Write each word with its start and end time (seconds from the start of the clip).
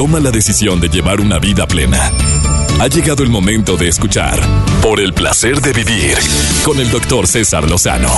toma 0.00 0.18
la 0.18 0.30
decisión 0.30 0.80
de 0.80 0.88
llevar 0.88 1.20
una 1.20 1.38
vida 1.38 1.66
plena. 1.66 2.10
Ha 2.80 2.86
llegado 2.86 3.22
el 3.22 3.28
momento 3.28 3.76
de 3.76 3.88
escuchar 3.88 4.40
Por 4.80 4.98
el 4.98 5.12
placer 5.12 5.60
de 5.60 5.74
vivir 5.74 6.16
con 6.64 6.80
el 6.80 6.90
doctor 6.90 7.26
César 7.26 7.68
Lozano. 7.68 8.08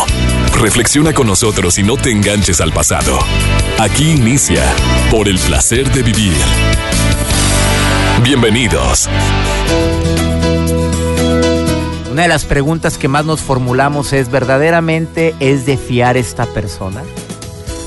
Reflexiona 0.60 1.12
con 1.12 1.26
nosotros 1.26 1.76
y 1.80 1.82
no 1.82 1.96
te 1.96 2.12
enganches 2.12 2.60
al 2.60 2.72
pasado. 2.72 3.18
Aquí 3.80 4.12
inicia 4.12 4.62
Por 5.10 5.28
el 5.28 5.40
placer 5.40 5.90
de 5.90 6.04
vivir. 6.04 6.36
Bienvenidos. 8.22 9.08
Una 12.12 12.22
de 12.22 12.28
las 12.28 12.44
preguntas 12.44 12.96
que 12.96 13.08
más 13.08 13.24
nos 13.24 13.40
formulamos 13.40 14.12
es, 14.12 14.30
¿verdaderamente 14.30 15.34
es 15.40 15.66
de 15.66 15.76
fiar 15.76 16.16
esta 16.16 16.46
persona? 16.46 17.02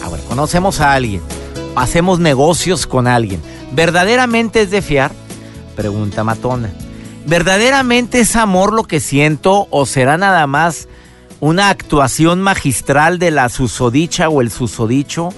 Ah, 0.03 0.09
bueno, 0.09 0.25
conocemos 0.25 0.81
a 0.81 0.91
alguien, 0.91 1.21
hacemos 1.75 2.19
negocios 2.19 2.87
con 2.87 3.07
alguien. 3.07 3.41
¿Verdaderamente 3.71 4.61
es 4.61 4.71
de 4.71 4.81
fiar? 4.81 5.11
Pregunta 5.75 6.23
Matona. 6.23 6.69
¿Verdaderamente 7.25 8.19
es 8.19 8.35
amor 8.35 8.73
lo 8.73 8.83
que 8.83 8.99
siento 8.99 9.67
o 9.71 9.85
será 9.85 10.17
nada 10.17 10.45
más 10.47 10.87
una 11.39 11.69
actuación 11.69 12.41
magistral 12.41 13.19
de 13.19 13.31
la 13.31 13.49
susodicha 13.49 14.29
o 14.29 14.41
el 14.41 14.51
susodicho 14.51 15.29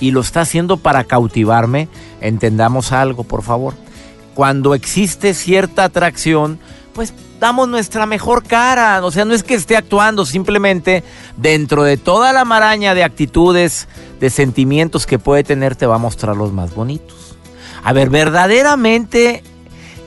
y 0.00 0.10
lo 0.10 0.20
está 0.20 0.42
haciendo 0.42 0.76
para 0.76 1.04
cautivarme? 1.04 1.88
Entendamos 2.20 2.92
algo, 2.92 3.24
por 3.24 3.42
favor. 3.42 3.74
Cuando 4.34 4.74
existe 4.74 5.34
cierta 5.34 5.84
atracción, 5.84 6.60
pues 7.00 7.14
damos 7.40 7.66
nuestra 7.66 8.04
mejor 8.04 8.44
cara. 8.44 9.02
O 9.02 9.10
sea, 9.10 9.24
no 9.24 9.32
es 9.32 9.42
que 9.42 9.54
esté 9.54 9.74
actuando, 9.74 10.26
simplemente 10.26 11.02
dentro 11.38 11.82
de 11.82 11.96
toda 11.96 12.34
la 12.34 12.44
maraña 12.44 12.94
de 12.94 13.02
actitudes, 13.02 13.88
de 14.20 14.28
sentimientos 14.28 15.06
que 15.06 15.18
puede 15.18 15.42
tener, 15.42 15.76
te 15.76 15.86
va 15.86 15.94
a 15.94 15.98
mostrar 15.98 16.36
los 16.36 16.52
más 16.52 16.74
bonitos. 16.74 17.38
A 17.82 17.94
ver, 17.94 18.10
verdaderamente 18.10 19.42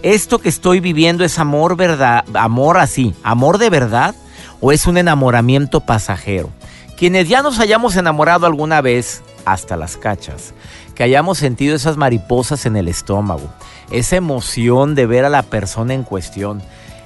esto 0.03 0.37
que 0.37 0.49
estoy 0.49 0.81
viviendo 0.81 1.23
es 1.23 1.39
amor 1.39 1.75
verdad, 1.75 2.25
amor 2.35 2.77
así, 2.77 3.15
amor 3.23 3.57
de 3.57 3.71
verdad 3.71 4.13
o 4.61 4.71
es 4.71 4.85
un 4.85 4.99
enamoramiento 4.99 5.79
pasajero. 5.79 6.51
Quienes 6.95 7.27
ya 7.27 7.41
nos 7.41 7.57
hayamos 7.57 7.95
enamorado 7.95 8.45
alguna 8.45 8.81
vez, 8.81 9.23
hasta 9.45 9.77
las 9.77 9.97
cachas, 9.97 10.53
que 10.93 11.01
hayamos 11.01 11.39
sentido 11.39 11.75
esas 11.75 11.97
mariposas 11.97 12.67
en 12.67 12.75
el 12.75 12.87
estómago, 12.87 13.51
esa 13.89 14.15
emoción 14.15 14.93
de 14.93 15.07
ver 15.07 15.25
a 15.25 15.29
la 15.29 15.41
persona 15.41 15.95
en 15.95 16.03
cuestión, 16.03 16.61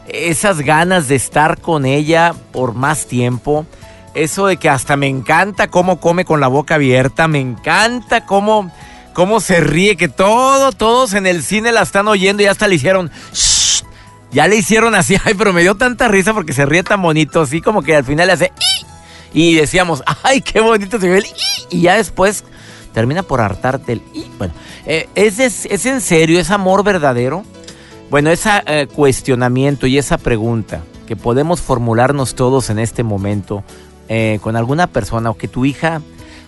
esas 0.07 0.61
ganas 0.61 1.07
de 1.07 1.15
estar 1.15 1.59
con 1.59 1.85
ella 1.85 2.33
por 2.51 2.73
más 2.73 3.07
tiempo, 3.07 3.65
eso 4.13 4.47
de 4.47 4.57
que 4.57 4.69
hasta 4.69 4.95
me 4.95 5.07
encanta 5.07 5.67
cómo 5.67 5.99
come 5.99 6.25
con 6.25 6.39
la 6.39 6.47
boca 6.47 6.75
abierta, 6.75 7.27
me 7.27 7.39
encanta 7.39 8.25
cómo, 8.25 8.71
cómo 9.13 9.39
se 9.39 9.59
ríe, 9.59 9.95
que 9.95 10.07
todo, 10.07 10.71
todos 10.71 11.13
en 11.13 11.27
el 11.27 11.43
cine 11.43 11.71
la 11.71 11.81
están 11.81 12.07
oyendo 12.07 12.43
y 12.43 12.47
hasta 12.47 12.67
le 12.67 12.75
hicieron... 12.75 13.11
Ya 14.29 14.45
le 14.49 14.57
hicieron 14.57 14.93
así, 14.93 15.15
ay, 15.23 15.35
pero 15.35 15.53
me 15.53 15.61
dio 15.61 15.75
tanta 15.75 16.09
risa 16.09 16.33
porque 16.33 16.51
se 16.51 16.65
ríe 16.65 16.83
tan 16.83 17.01
bonito, 17.01 17.41
así 17.41 17.61
como 17.61 17.81
que 17.81 17.95
al 17.95 18.03
final 18.03 18.27
le 18.27 18.33
hace... 18.33 18.51
Y 19.33 19.55
decíamos, 19.55 20.03
ay, 20.23 20.41
qué 20.41 20.59
bonito 20.59 20.99
se 20.99 21.09
ve 21.09 21.19
el... 21.19 21.25
Y 21.69 21.81
ya 21.81 21.95
después 21.95 22.43
termina 22.93 23.23
por 23.23 23.39
hartarte 23.39 23.93
el... 23.93 24.01
Bueno, 24.37 24.53
eh, 24.85 25.07
¿es, 25.15 25.39
¿es 25.39 25.85
en 25.85 26.01
serio? 26.01 26.39
¿Es 26.39 26.49
amor 26.49 26.83
verdadero? 26.83 27.43
Bueno, 28.09 28.31
ese 28.31 28.49
eh, 28.65 28.87
cuestionamiento 28.87 29.85
y 29.85 29.97
esa 29.97 30.17
pregunta 30.17 30.81
que 31.05 31.17
podemos 31.17 31.61
formularnos 31.61 32.35
todos 32.35 32.69
en 32.69 32.79
este 32.79 33.03
momento 33.03 33.63
eh, 34.07 34.39
con 34.41 34.55
alguna 34.55 34.87
persona 34.87 35.29
o 35.29 35.37
que 35.37 35.49
tu 35.49 35.65
hija, 35.65 36.01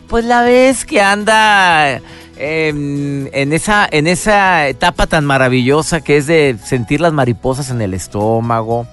pues 0.08 0.24
la 0.24 0.42
ves 0.42 0.86
que 0.86 1.02
anda 1.02 2.00
em, 2.38 3.28
en, 3.34 3.52
esa, 3.52 3.88
en 3.92 4.08
esa 4.08 4.70
etapa 4.70 5.06
tan 5.06 5.26
maravillosa 5.26 6.00
que 6.00 6.16
es 6.16 6.28
de 6.28 6.58
sentir 6.64 7.02
las 7.02 7.12
mariposas 7.12 7.70
en 7.70 7.82
el 7.82 7.94
estómago, 7.94 8.88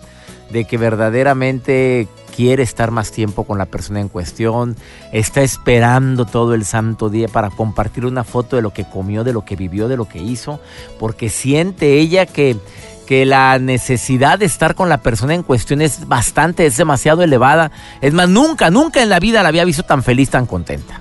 de 0.50 0.64
que 0.64 0.76
verdaderamente 0.76 2.08
quiere 2.36 2.62
estar 2.62 2.90
más 2.90 3.10
tiempo 3.12 3.44
con 3.44 3.56
la 3.56 3.64
persona 3.64 4.00
en 4.00 4.08
cuestión, 4.08 4.76
está 5.10 5.40
esperando 5.40 6.26
todo 6.26 6.52
el 6.52 6.66
santo 6.66 7.08
día 7.08 7.28
para 7.28 7.48
compartir 7.48 8.04
una 8.04 8.24
foto 8.24 8.56
de 8.56 8.62
lo 8.62 8.74
que 8.74 8.84
comió, 8.84 9.24
de 9.24 9.32
lo 9.32 9.46
que 9.46 9.56
vivió, 9.56 9.88
de 9.88 9.96
lo 9.96 10.06
que 10.06 10.18
hizo, 10.18 10.60
porque 10.98 11.30
siente 11.30 11.98
ella 11.98 12.26
que, 12.26 12.58
que 13.06 13.24
la 13.24 13.58
necesidad 13.58 14.38
de 14.38 14.44
estar 14.44 14.74
con 14.74 14.90
la 14.90 14.98
persona 14.98 15.32
en 15.32 15.42
cuestión 15.42 15.80
es 15.80 16.06
bastante, 16.06 16.66
es 16.66 16.76
demasiado 16.76 17.22
elevada. 17.22 17.72
Es 18.02 18.12
más, 18.12 18.28
nunca, 18.28 18.70
nunca 18.70 19.02
en 19.02 19.08
la 19.08 19.18
vida 19.18 19.42
la 19.42 19.48
había 19.48 19.64
visto 19.64 19.84
tan 19.84 20.02
feliz, 20.02 20.28
tan 20.28 20.44
contenta. 20.44 21.00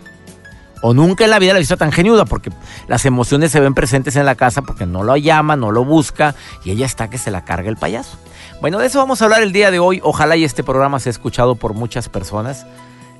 O 0.81 0.93
nunca 0.93 1.25
en 1.25 1.31
la 1.31 1.39
vida 1.39 1.49
la 1.49 1.57
había 1.57 1.63
visto 1.63 1.77
tan 1.77 1.91
genuda, 1.91 2.23
porque 2.23 2.49
las 2.87 3.05
emociones 3.05 3.51
se 3.51 3.59
ven 3.59 3.73
presentes 3.73 4.15
en 4.15 4.25
la 4.25 4.35
casa 4.35 4.61
porque 4.61 4.85
no 4.85 5.03
lo 5.03 5.17
llama, 5.17 5.57
no 5.57 5.71
lo 5.71 5.83
busca 5.83 6.33
y 6.63 6.71
ella 6.71 6.85
está 6.85 7.09
que 7.09 7.17
se 7.17 7.31
la 7.31 7.43
carga 7.43 7.69
el 7.69 7.75
payaso. 7.75 8.17
Bueno, 8.61 8.79
de 8.79 8.87
eso 8.87 8.99
vamos 8.99 9.21
a 9.21 9.25
hablar 9.25 9.43
el 9.43 9.51
día 9.51 9.69
de 9.69 9.79
hoy. 9.79 9.99
Ojalá 10.03 10.37
y 10.37 10.43
este 10.43 10.63
programa 10.63 10.99
sea 10.99 11.09
escuchado 11.09 11.55
por 11.55 11.73
muchas 11.73 12.09
personas. 12.09 12.65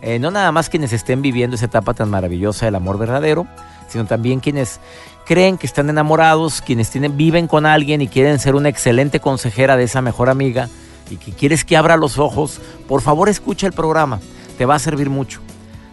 Eh, 0.02 0.18
no 0.18 0.32
nada 0.32 0.52
más 0.52 0.70
quienes 0.70 0.94
estén 0.94 1.22
viviendo 1.22 1.56
esa 1.56 1.66
etapa 1.66 1.94
tan 1.94 2.10
maravillosa 2.10 2.66
del 2.66 2.76
amor 2.76 2.98
verdadero, 2.98 3.46
sino 3.88 4.06
también 4.06 4.40
quienes 4.40 4.80
creen 5.26 5.58
que 5.58 5.68
están 5.68 5.90
enamorados, 5.90 6.62
quienes 6.62 6.90
tienen, 6.90 7.18
viven 7.18 7.48
con 7.48 7.66
alguien 7.66 8.02
y 8.02 8.08
quieren 8.08 8.40
ser 8.40 8.56
una 8.56 8.70
excelente 8.70 9.20
consejera 9.20 9.76
de 9.78 9.84
esa 9.84 10.02
mejor 10.02 10.30
amiga 10.30 10.70
y 11.10 11.18
que 11.18 11.32
quieres 11.32 11.66
que 11.66 11.78
abra 11.78 11.98
los 11.98 12.18
ojos, 12.18 12.62
por 12.88 13.02
favor 13.02 13.30
escucha 13.30 13.68
el 13.68 13.74
programa, 13.74 14.20
te 14.58 14.66
va 14.66 14.76
a 14.76 14.80
servir 14.80 15.10
mucho. 15.10 15.42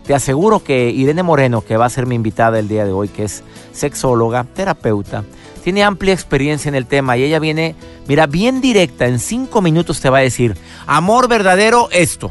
Te 0.06 0.14
aseguro 0.14 0.62
que 0.64 0.91
Irene 0.91 1.22
Moreno, 1.22 1.62
que 1.62 1.76
va 1.76 1.86
a 1.86 1.91
ser 1.91 2.06
mi 2.06 2.14
invitada 2.14 2.58
el 2.58 2.69
día 2.69 2.84
de 2.84 2.92
hoy, 2.92 3.08
que 3.08 3.25
es 3.25 3.42
sexóloga, 3.72 4.44
terapeuta, 4.44 5.25
tiene 5.62 5.83
amplia 5.83 6.12
experiencia 6.12 6.69
en 6.69 6.75
el 6.75 6.87
tema 6.87 7.17
y 7.17 7.25
ella 7.25 7.39
viene, 7.39 7.75
mira, 8.06 8.27
bien 8.27 8.61
directa, 8.61 9.06
en 9.06 9.19
cinco 9.19 9.62
minutos 9.62 10.00
te 10.00 10.11
va 10.11 10.19
a 10.19 10.23
decir, 10.23 10.56
amor 10.87 11.28
verdadero, 11.28 11.89
esto. 11.93 12.31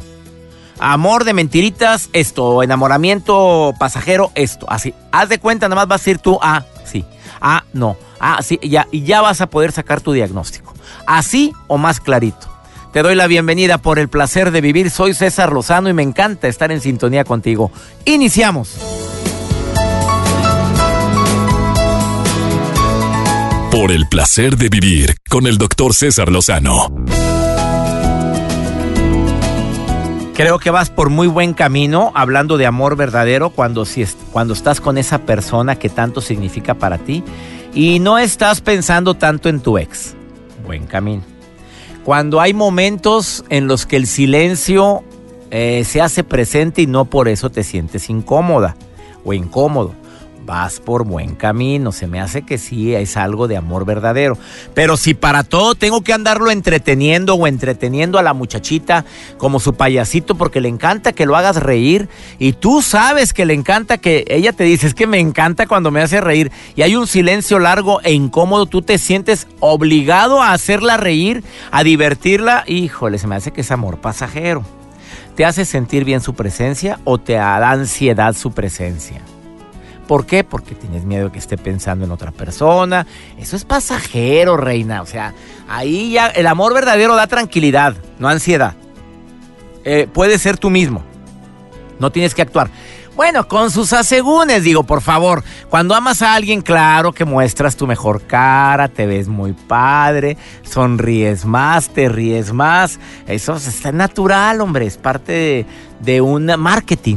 Amor 0.78 1.22
de 1.22 1.32
mentiritas, 1.32 2.10
esto. 2.12 2.62
Enamoramiento 2.62 3.72
pasajero, 3.78 4.32
esto. 4.34 4.66
Así. 4.68 4.92
Haz 5.12 5.28
de 5.28 5.38
cuenta, 5.38 5.68
nada 5.68 5.82
más 5.82 5.88
vas 5.88 6.00
a 6.00 6.04
decir 6.04 6.18
tú, 6.18 6.40
ah, 6.42 6.64
sí. 6.84 7.04
Ah, 7.40 7.64
no. 7.72 7.96
Ah, 8.18 8.40
sí. 8.42 8.58
Ya, 8.62 8.88
y 8.90 9.02
ya 9.04 9.20
vas 9.20 9.40
a 9.40 9.46
poder 9.46 9.70
sacar 9.70 10.00
tu 10.00 10.12
diagnóstico. 10.12 10.74
Así 11.06 11.52
o 11.68 11.78
más 11.78 12.00
clarito. 12.00 12.48
Te 12.92 13.02
doy 13.02 13.14
la 13.14 13.28
bienvenida 13.28 13.78
por 13.78 14.00
el 14.00 14.08
placer 14.08 14.50
de 14.50 14.60
vivir. 14.60 14.90
Soy 14.90 15.14
César 15.14 15.52
Lozano 15.52 15.88
y 15.88 15.92
me 15.92 16.02
encanta 16.02 16.48
estar 16.48 16.72
en 16.72 16.80
sintonía 16.80 17.24
contigo. 17.24 17.70
Iniciamos. 18.04 19.01
Por 23.72 23.90
el 23.90 24.06
placer 24.06 24.58
de 24.58 24.68
vivir 24.68 25.14
con 25.30 25.46
el 25.46 25.56
doctor 25.56 25.94
César 25.94 26.30
Lozano. 26.30 26.94
Creo 30.34 30.58
que 30.58 30.70
vas 30.70 30.90
por 30.90 31.08
muy 31.08 31.26
buen 31.26 31.54
camino 31.54 32.12
hablando 32.14 32.58
de 32.58 32.66
amor 32.66 32.96
verdadero 32.96 33.48
cuando, 33.48 33.86
si 33.86 34.04
cuando 34.30 34.52
estás 34.52 34.82
con 34.82 34.98
esa 34.98 35.20
persona 35.20 35.76
que 35.76 35.88
tanto 35.88 36.20
significa 36.20 36.74
para 36.74 36.98
ti 36.98 37.24
y 37.72 37.98
no 37.98 38.18
estás 38.18 38.60
pensando 38.60 39.14
tanto 39.14 39.48
en 39.48 39.60
tu 39.60 39.78
ex. 39.78 40.16
Buen 40.66 40.84
camino. 40.84 41.22
Cuando 42.04 42.42
hay 42.42 42.52
momentos 42.52 43.42
en 43.48 43.68
los 43.68 43.86
que 43.86 43.96
el 43.96 44.06
silencio 44.06 45.02
eh, 45.50 45.84
se 45.86 46.02
hace 46.02 46.24
presente 46.24 46.82
y 46.82 46.86
no 46.86 47.06
por 47.06 47.26
eso 47.26 47.48
te 47.48 47.64
sientes 47.64 48.10
incómoda 48.10 48.76
o 49.24 49.32
incómodo 49.32 49.94
vas 50.44 50.80
por 50.80 51.04
buen 51.04 51.34
camino. 51.34 51.92
Se 51.92 52.06
me 52.06 52.20
hace 52.20 52.42
que 52.42 52.58
sí 52.58 52.94
es 52.94 53.16
algo 53.16 53.48
de 53.48 53.56
amor 53.56 53.84
verdadero. 53.84 54.36
Pero 54.74 54.96
si 54.96 55.14
para 55.14 55.44
todo 55.44 55.74
tengo 55.74 56.02
que 56.02 56.12
andarlo 56.12 56.50
entreteniendo 56.50 57.34
o 57.34 57.46
entreteniendo 57.46 58.18
a 58.18 58.22
la 58.22 58.32
muchachita 58.32 59.04
como 59.38 59.60
su 59.60 59.74
payasito 59.74 60.34
porque 60.34 60.60
le 60.60 60.68
encanta 60.68 61.12
que 61.12 61.26
lo 61.26 61.36
hagas 61.36 61.56
reír 61.56 62.08
y 62.38 62.52
tú 62.52 62.82
sabes 62.82 63.32
que 63.32 63.46
le 63.46 63.54
encanta 63.54 63.98
que 63.98 64.24
ella 64.28 64.52
te 64.52 64.64
dice, 64.64 64.86
es 64.86 64.94
que 64.94 65.06
me 65.06 65.18
encanta 65.18 65.66
cuando 65.66 65.90
me 65.90 66.00
hace 66.00 66.20
reír 66.20 66.50
y 66.76 66.82
hay 66.82 66.96
un 66.96 67.06
silencio 67.06 67.58
largo 67.58 68.00
e 68.02 68.12
incómodo, 68.12 68.66
tú 68.66 68.82
te 68.82 68.98
sientes 68.98 69.46
obligado 69.60 70.42
a 70.42 70.52
hacerla 70.52 70.96
reír, 70.96 71.42
a 71.70 71.82
divertirla, 71.84 72.64
híjole, 72.66 73.18
se 73.18 73.26
me 73.26 73.36
hace 73.36 73.52
que 73.52 73.62
es 73.62 73.70
amor 73.70 73.98
pasajero. 74.00 74.64
¿Te 75.36 75.46
hace 75.46 75.64
sentir 75.64 76.04
bien 76.04 76.20
su 76.20 76.34
presencia 76.34 77.00
o 77.04 77.18
te 77.18 77.34
da 77.34 77.70
ansiedad 77.70 78.34
su 78.34 78.52
presencia? 78.52 79.22
¿Por 80.12 80.26
qué? 80.26 80.44
Porque 80.44 80.74
tienes 80.74 81.06
miedo 81.06 81.32
que 81.32 81.38
esté 81.38 81.56
pensando 81.56 82.04
en 82.04 82.10
otra 82.10 82.32
persona. 82.32 83.06
Eso 83.38 83.56
es 83.56 83.64
pasajero, 83.64 84.58
reina. 84.58 85.00
O 85.00 85.06
sea, 85.06 85.32
ahí 85.70 86.12
ya 86.12 86.26
el 86.26 86.46
amor 86.48 86.74
verdadero 86.74 87.16
da 87.16 87.26
tranquilidad, 87.26 87.96
no 88.18 88.28
ansiedad. 88.28 88.74
Eh, 89.84 90.06
puede 90.12 90.38
ser 90.38 90.58
tú 90.58 90.68
mismo. 90.68 91.02
No 91.98 92.12
tienes 92.12 92.34
que 92.34 92.42
actuar. 92.42 92.68
Bueno, 93.16 93.48
con 93.48 93.70
sus 93.70 93.94
asegúnes, 93.94 94.64
digo, 94.64 94.82
por 94.82 95.00
favor. 95.00 95.42
Cuando 95.70 95.94
amas 95.94 96.20
a 96.20 96.34
alguien, 96.34 96.60
claro 96.60 97.12
que 97.14 97.24
muestras 97.24 97.74
tu 97.74 97.86
mejor 97.86 98.20
cara, 98.26 98.88
te 98.88 99.06
ves 99.06 99.28
muy 99.28 99.54
padre, 99.54 100.36
sonríes 100.60 101.46
más, 101.46 101.88
te 101.88 102.10
ríes 102.10 102.52
más. 102.52 103.00
Eso 103.26 103.56
está 103.56 103.92
natural, 103.92 104.60
hombre, 104.60 104.84
es 104.84 104.98
parte 104.98 105.64
de 106.00 106.20
un 106.20 106.52
marketing. 106.58 107.16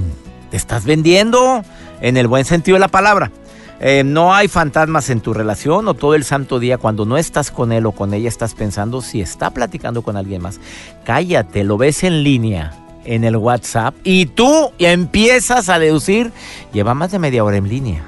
Te 0.49 0.55
estás 0.55 0.85
vendiendo 0.85 1.61
en 2.05 2.17
el 2.17 2.27
buen 2.27 2.45
sentido 2.45 2.75
de 2.75 2.81
la 2.81 2.87
palabra. 2.87 3.31
Eh, 3.79 4.03
no 4.05 4.33
hay 4.33 4.47
fantasmas 4.47 5.09
en 5.09 5.21
tu 5.21 5.33
relación 5.33 5.87
o 5.87 5.95
todo 5.95 6.13
el 6.13 6.23
santo 6.23 6.59
día 6.59 6.77
cuando 6.77 7.05
no 7.05 7.17
estás 7.17 7.49
con 7.49 7.71
él 7.71 7.85
o 7.87 7.91
con 7.91 8.13
ella 8.13 8.29
estás 8.29 8.53
pensando 8.53 9.01
si 9.01 9.21
está 9.21 9.49
platicando 9.49 10.03
con 10.03 10.15
alguien 10.15 10.41
más. 10.41 10.59
Cállate, 11.03 11.63
lo 11.63 11.77
ves 11.77 12.03
en 12.03 12.23
línea 12.23 12.73
en 13.05 13.23
el 13.23 13.35
WhatsApp 13.35 13.95
y 14.03 14.27
tú 14.27 14.71
empiezas 14.77 15.67
a 15.69 15.79
deducir, 15.79 16.31
lleva 16.73 16.93
más 16.93 17.11
de 17.11 17.19
media 17.19 17.43
hora 17.43 17.57
en 17.57 17.67
línea, 17.67 18.03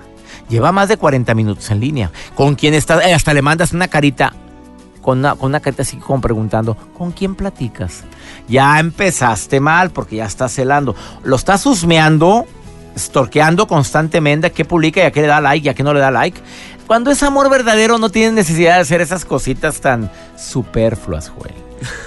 lleva 0.47 0.71
más 0.71 0.89
de 0.89 0.97
40 0.97 1.33
minutos 1.33 1.69
en 1.71 1.79
línea, 1.79 2.11
con 2.35 2.55
quién 2.55 2.75
estás, 2.75 3.03
eh, 3.03 3.13
hasta 3.13 3.33
le 3.33 3.41
mandas 3.41 3.73
una 3.73 3.87
carita, 3.87 4.33
con 5.01 5.19
una, 5.19 5.35
con 5.35 5.49
una 5.49 5.59
carita 5.59 5.81
así 5.81 5.97
como 5.97 6.21
preguntando, 6.21 6.75
¿con 6.97 7.11
quién 7.11 7.35
platicas? 7.35 8.03
Ya 8.47 8.79
empezaste 8.79 9.59
mal 9.59 9.89
porque 9.89 10.17
ya 10.17 10.25
estás 10.25 10.53
celando, 10.53 10.95
lo 11.23 11.35
estás 11.35 11.65
husmeando 11.65 12.47
storqueando 12.97 13.67
constantemente 13.67 14.47
a 14.47 14.49
qué 14.49 14.65
publica 14.65 15.01
y 15.01 15.03
a 15.03 15.11
qué 15.11 15.21
le 15.21 15.27
da 15.27 15.41
like 15.41 15.65
y 15.65 15.69
a 15.69 15.73
qué 15.73 15.83
no 15.83 15.93
le 15.93 15.99
da 15.99 16.11
like. 16.11 16.41
Cuando 16.87 17.11
es 17.11 17.21
amor 17.23 17.49
verdadero 17.49 17.97
no 17.97 18.09
tienes 18.09 18.33
necesidad 18.33 18.75
de 18.75 18.81
hacer 18.81 19.01
esas 19.01 19.25
cositas 19.25 19.81
tan 19.81 20.11
superfluas, 20.37 21.29
Joel. 21.29 21.53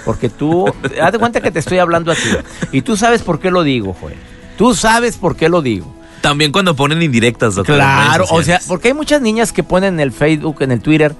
Porque 0.05 0.29
tú, 0.29 0.65
haz 1.01 1.11
de 1.11 1.19
cuenta 1.19 1.41
que 1.41 1.51
te 1.51 1.59
estoy 1.59 1.77
hablando 1.77 2.11
a 2.11 2.15
ti. 2.15 2.29
Y 2.71 2.81
tú 2.81 2.97
sabes 2.97 3.21
por 3.21 3.39
qué 3.39 3.51
lo 3.51 3.63
digo, 3.63 3.95
Joel. 3.99 4.17
Tú 4.57 4.75
sabes 4.75 5.17
por 5.17 5.35
qué 5.35 5.49
lo 5.49 5.61
digo. 5.61 5.93
También 6.21 6.51
cuando 6.51 6.75
ponen 6.75 7.01
indirectas, 7.01 7.55
doctor. 7.55 7.75
Claro, 7.75 8.25
o 8.29 8.43
sea, 8.43 8.59
porque 8.67 8.89
hay 8.89 8.93
muchas 8.93 9.21
niñas 9.21 9.51
que 9.51 9.63
ponen 9.63 9.95
en 9.95 9.99
el 9.99 10.11
Facebook, 10.11 10.57
en 10.59 10.71
el 10.71 10.81
Twitter, 10.81 11.15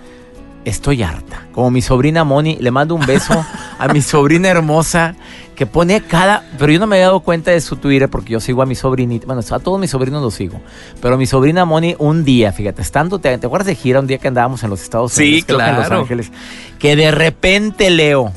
estoy 0.65 1.03
harta. 1.03 1.47
Como 1.51 1.71
mi 1.71 1.81
sobrina 1.81 2.23
Moni, 2.23 2.57
le 2.59 2.71
mando 2.71 2.95
un 2.95 3.05
beso 3.05 3.45
a 3.79 3.87
mi 3.87 4.01
sobrina 4.01 4.49
hermosa 4.49 5.15
que 5.55 5.65
pone 5.65 6.01
cada... 6.01 6.43
Pero 6.57 6.71
yo 6.71 6.79
no 6.79 6.87
me 6.87 6.97
había 6.97 7.07
dado 7.07 7.19
cuenta 7.19 7.51
de 7.51 7.61
su 7.61 7.75
Twitter 7.75 8.09
porque 8.09 8.33
yo 8.33 8.39
sigo 8.39 8.61
a 8.61 8.65
mi 8.65 8.75
sobrinita. 8.75 9.25
Bueno, 9.25 9.41
a 9.47 9.59
todos 9.59 9.79
mis 9.79 9.91
sobrinos 9.91 10.21
los 10.21 10.33
sigo. 10.33 10.61
Pero 11.01 11.17
mi 11.17 11.25
sobrina 11.25 11.65
Moni 11.65 11.95
un 11.99 12.23
día, 12.23 12.51
fíjate, 12.51 12.81
estando... 12.81 13.19
¿Te, 13.19 13.33
acuerdas 13.33 13.67
de 13.67 13.75
gira 13.75 13.99
un 13.99 14.07
día 14.07 14.17
que 14.17 14.27
andábamos 14.27 14.63
en 14.63 14.69
los 14.69 14.81
Estados 14.81 15.15
Unidos? 15.17 15.35
Sí, 15.35 15.43
claro. 15.43 15.83
En 15.83 15.89
Los 15.89 15.91
Ángeles. 15.91 16.31
Que 16.79 16.95
de 16.95 17.11
repente 17.11 17.89
leo, 17.89 18.31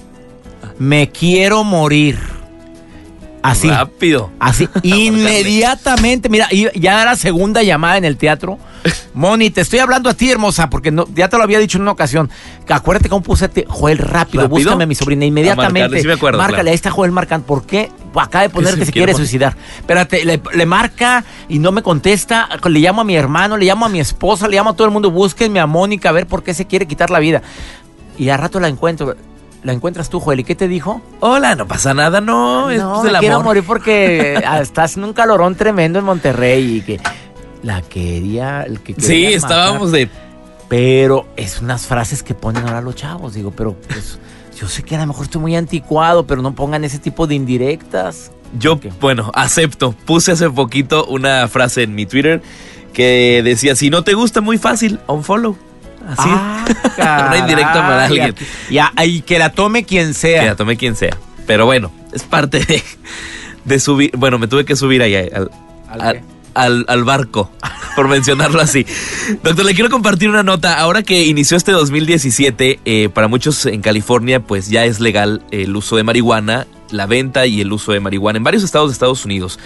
me 0.79 1.11
quiero 1.11 1.65
morir. 1.65 2.34
Así. 3.45 3.69
Rápido. 3.69 4.31
Así. 4.41 4.71
inmediatamente. 4.83 6.31
Mira, 6.31 6.49
ya 6.51 7.03
era 7.03 7.15
segunda 7.15 7.63
llamada 7.63 7.99
en 7.99 8.07
el 8.07 8.17
teatro. 8.17 8.59
Moni, 9.13 9.51
te 9.51 9.61
estoy 9.61 9.81
hablando 9.81 10.09
a 10.09 10.15
ti, 10.15 10.31
hermosa, 10.31 10.71
porque 10.71 10.91
no, 10.91 11.07
ya 11.15 11.29
te 11.29 11.37
lo 11.37 11.43
había 11.43 11.59
dicho 11.59 11.77
en 11.77 11.83
una 11.83 11.91
ocasión. 11.91 12.31
Acuérdate 12.67 13.11
cómo 13.11 13.23
puse 13.23 13.45
a 13.45 13.49
ti. 13.49 13.63
Joel, 13.69 13.99
rápido, 13.99 14.45
¿Rápido? 14.45 14.49
búscame 14.49 14.85
a 14.85 14.87
mi 14.87 14.95
sobrina 14.95 15.27
inmediatamente. 15.27 15.81
marcarle, 15.81 16.01
sí 16.01 16.07
me 16.07 16.15
acuerdo, 16.15 16.39
Márcale, 16.39 16.57
claro. 16.57 16.69
ahí 16.71 16.75
está 16.75 16.91
Joel 16.91 17.13
marcando. 17.13 17.47
¿Por 17.47 17.67
qué? 17.67 17.93
Acaba 18.15 18.45
de 18.45 18.49
poner 18.49 18.79
que 18.79 18.87
se 18.87 18.93
quiere 18.93 19.13
suicidar. 19.13 19.55
Espérate, 19.77 20.25
le, 20.25 20.41
le 20.55 20.65
marca 20.67 21.23
y 21.51 21.59
no 21.59 21.71
me 21.71 21.83
contesta. 21.83 22.49
Le 22.65 22.81
llamo 22.81 23.03
a 23.03 23.05
mi 23.05 23.15
hermano, 23.15 23.59
le 23.59 23.67
llamo 23.67 23.85
a 23.85 23.91
mi 23.91 24.01
esposa, 24.01 24.49
le 24.49 24.57
llamo 24.57 24.71
a 24.71 24.75
todo 24.75 24.87
el 24.87 24.93
mundo. 24.93 25.11
Búsquenme 25.11 25.61
a 25.61 25.67
Mónica 25.67 26.09
a 26.09 26.13
ver 26.13 26.27
por 26.27 26.43
qué 26.43 26.55
se 26.55 26.67
quiere 26.67 26.87
quitar 26.87 27.11
la 27.11 27.19
vida. 27.19 27.43
Y 28.17 28.31
a 28.31 28.39
rato 28.39 28.59
la 28.59 28.69
encuentro. 28.69 29.15
La 29.65 29.73
encuentras 29.73 30.11
tú, 30.11 30.21
Joel. 30.21 30.41
¿Y 30.41 30.45
qué 30.45 30.55
te 30.55 30.69
dijo? 30.69 31.01
Hola, 31.21 31.55
no 31.57 31.67
pasa 31.67 31.95
nada, 31.95 32.21
no. 32.21 32.71
es 32.71 32.81
No, 32.81 33.03
del 33.03 33.15
me 33.15 33.19
quiero 33.19 33.37
amor. 33.37 33.47
morir 33.47 33.65
porque 33.67 34.41
ah, 34.47 34.61
estás 34.61 34.97
en 34.97 35.05
un 35.05 35.13
calorón 35.15 35.55
tremendo 35.57 35.99
en 35.99 36.05
Monterrey 36.05 36.77
y 36.77 36.81
que 36.83 37.01
la 37.63 37.81
quería, 37.83 38.63
el 38.63 38.81
que 38.81 38.95
Sí, 38.99 39.25
estábamos 39.25 39.91
matar. 39.91 39.99
de. 40.01 40.11
Pero 40.69 41.27
es 41.37 41.61
unas 41.61 41.87
frases 41.87 42.23
que 42.23 42.35
ponen 42.35 42.65
ahora 42.67 42.81
los 42.83 42.95
chavos. 42.95 43.35
Digo, 43.35 43.51
pero 43.53 43.75
pues, 43.89 44.19
yo 44.59 44.69
sé 44.69 44.83
que 44.83 44.97
a 44.97 45.01
lo 45.01 45.07
mejor 45.09 45.25
estoy 45.25 45.41
muy 45.41 45.57
anticuado, 45.57 46.27
pero 46.27 46.43
no 46.43 46.55
pongan 46.55 46.85
ese 46.85 46.99
tipo 46.99 47.27
de 47.27 47.35
indirectas. 47.35 48.33
Yo, 48.59 48.79
bueno, 49.01 49.31
acepto. 49.35 49.93
Puse 50.05 50.33
hace 50.33 50.49
poquito 50.51 51.07
una 51.07 51.49
frase 51.49 51.83
en 51.85 51.95
mi 51.95 52.05
Twitter 52.07 52.43
que 52.93 53.41
decía: 53.45 53.77
si 53.77 53.89
no 53.91 54.05
te 54.05 54.13
gusta, 54.15 54.41
muy 54.43 54.59
fácil, 54.59 55.01
unfollow. 55.07 55.57
Así. 56.09 56.29
Ah, 56.29 56.65
Una 57.29 57.39
indirecta 57.39 57.73
para 57.75 58.05
alguien. 58.07 58.35
Ya, 58.71 58.93
y 59.05 59.21
que 59.23 59.39
la 59.39 59.51
tome 59.53 59.85
quien 59.85 60.15
sea. 60.15 60.41
Que 60.43 60.47
la 60.49 60.57
tome 60.57 60.77
quien 60.77 60.97
sea. 60.97 61.17
Pero 61.47 61.67
bueno, 61.67 61.91
es 62.13 62.23
parte 62.23 62.61
de, 62.65 62.83
de 63.65 63.81
subir. 63.81 64.11
Bueno, 64.17 64.39
me 64.39 64.49
tuve 64.49 64.65
que 64.65 64.77
subir 64.77 65.03
ahí 65.03 65.15
al, 65.15 65.51
¿Al 65.89 66.01
al, 66.01 66.13
qué? 66.15 66.23
al- 66.55 66.85
al 66.89 67.05
barco, 67.05 67.51
por 67.97 68.09
mencionarlo 68.09 68.61
así. 68.61 68.87
Doctor, 69.43 69.65
le 69.65 69.75
quiero 69.75 69.91
compartir 69.91 70.29
una 70.29 70.43
nota. 70.43 70.79
Ahora 70.79 71.03
que 71.03 71.25
inició 71.25 71.57
este 71.57 71.73
2017, 71.73 72.81
eh, 72.85 73.09
para 73.13 73.29
muchos 73.29 73.67
en 73.67 73.81
California, 73.81 74.41
pues 74.41 74.69
ya 74.69 74.85
es 74.85 75.01
legal 75.01 75.43
el 75.51 75.75
uso 75.77 75.97
de 75.97 76.05
marihuana, 76.05 76.67
la 76.95 77.07
venta 77.07 77.47
y 77.47 77.61
el 77.61 77.73
uso 77.73 77.93
de 77.93 78.01
marihuana 78.01 78.39
en 78.39 78.45
varios 78.45 78.63
estados 78.63 78.89
de 78.91 78.93
Estados 78.93 79.25
Unidos, 79.25 79.59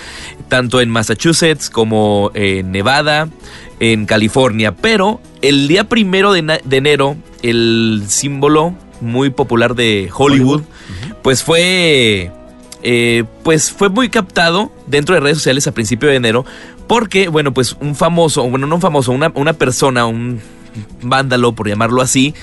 tanto 0.48 0.80
en 0.80 0.90
Massachusetts 0.90 1.70
como 1.70 2.30
en 2.34 2.72
Nevada, 2.72 3.28
en 3.80 4.06
California. 4.06 4.74
Pero 4.74 5.20
el 5.42 5.68
día 5.68 5.84
primero 5.84 6.32
de, 6.32 6.60
de 6.64 6.76
enero, 6.76 7.16
el 7.42 8.04
símbolo 8.08 8.74
muy 9.00 9.30
popular 9.30 9.74
de 9.74 10.10
Hollywood, 10.12 10.62
pues 11.22 11.42
fue 11.42 12.32
eh, 12.82 13.24
pues 13.42 13.72
fue 13.72 13.88
muy 13.88 14.08
captado 14.08 14.70
dentro 14.86 15.14
de 15.14 15.20
redes 15.20 15.38
sociales 15.38 15.66
a 15.66 15.72
principio 15.72 16.08
de 16.08 16.16
enero 16.16 16.44
porque, 16.86 17.28
bueno, 17.28 17.52
pues 17.52 17.76
un 17.80 17.94
famoso, 17.94 18.48
bueno, 18.48 18.66
no 18.66 18.76
un 18.76 18.80
famoso, 18.80 19.12
una, 19.12 19.30
una 19.34 19.52
persona, 19.52 20.06
un 20.06 20.40
vándalo, 21.02 21.52
por 21.52 21.68
llamarlo 21.68 22.00
así, 22.00 22.34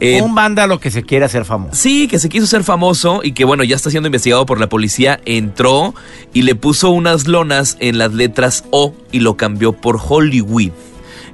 eh, 0.00 0.22
un 0.22 0.34
vándalo 0.34 0.80
que 0.80 0.90
se 0.90 1.02
quiere 1.02 1.26
hacer 1.26 1.44
famoso. 1.44 1.74
Sí, 1.74 2.08
que 2.08 2.18
se 2.18 2.28
quiso 2.28 2.46
ser 2.46 2.64
famoso 2.64 3.20
y 3.22 3.32
que 3.32 3.44
bueno, 3.44 3.64
ya 3.64 3.76
está 3.76 3.90
siendo 3.90 4.08
investigado 4.08 4.46
por 4.46 4.58
la 4.58 4.68
policía, 4.68 5.20
entró 5.26 5.94
y 6.32 6.42
le 6.42 6.54
puso 6.54 6.90
unas 6.90 7.28
lonas 7.28 7.76
en 7.80 7.98
las 7.98 8.12
letras 8.12 8.64
O 8.70 8.94
y 9.12 9.20
lo 9.20 9.36
cambió 9.36 9.72
por 9.72 10.00
Hollywood. 10.02 10.72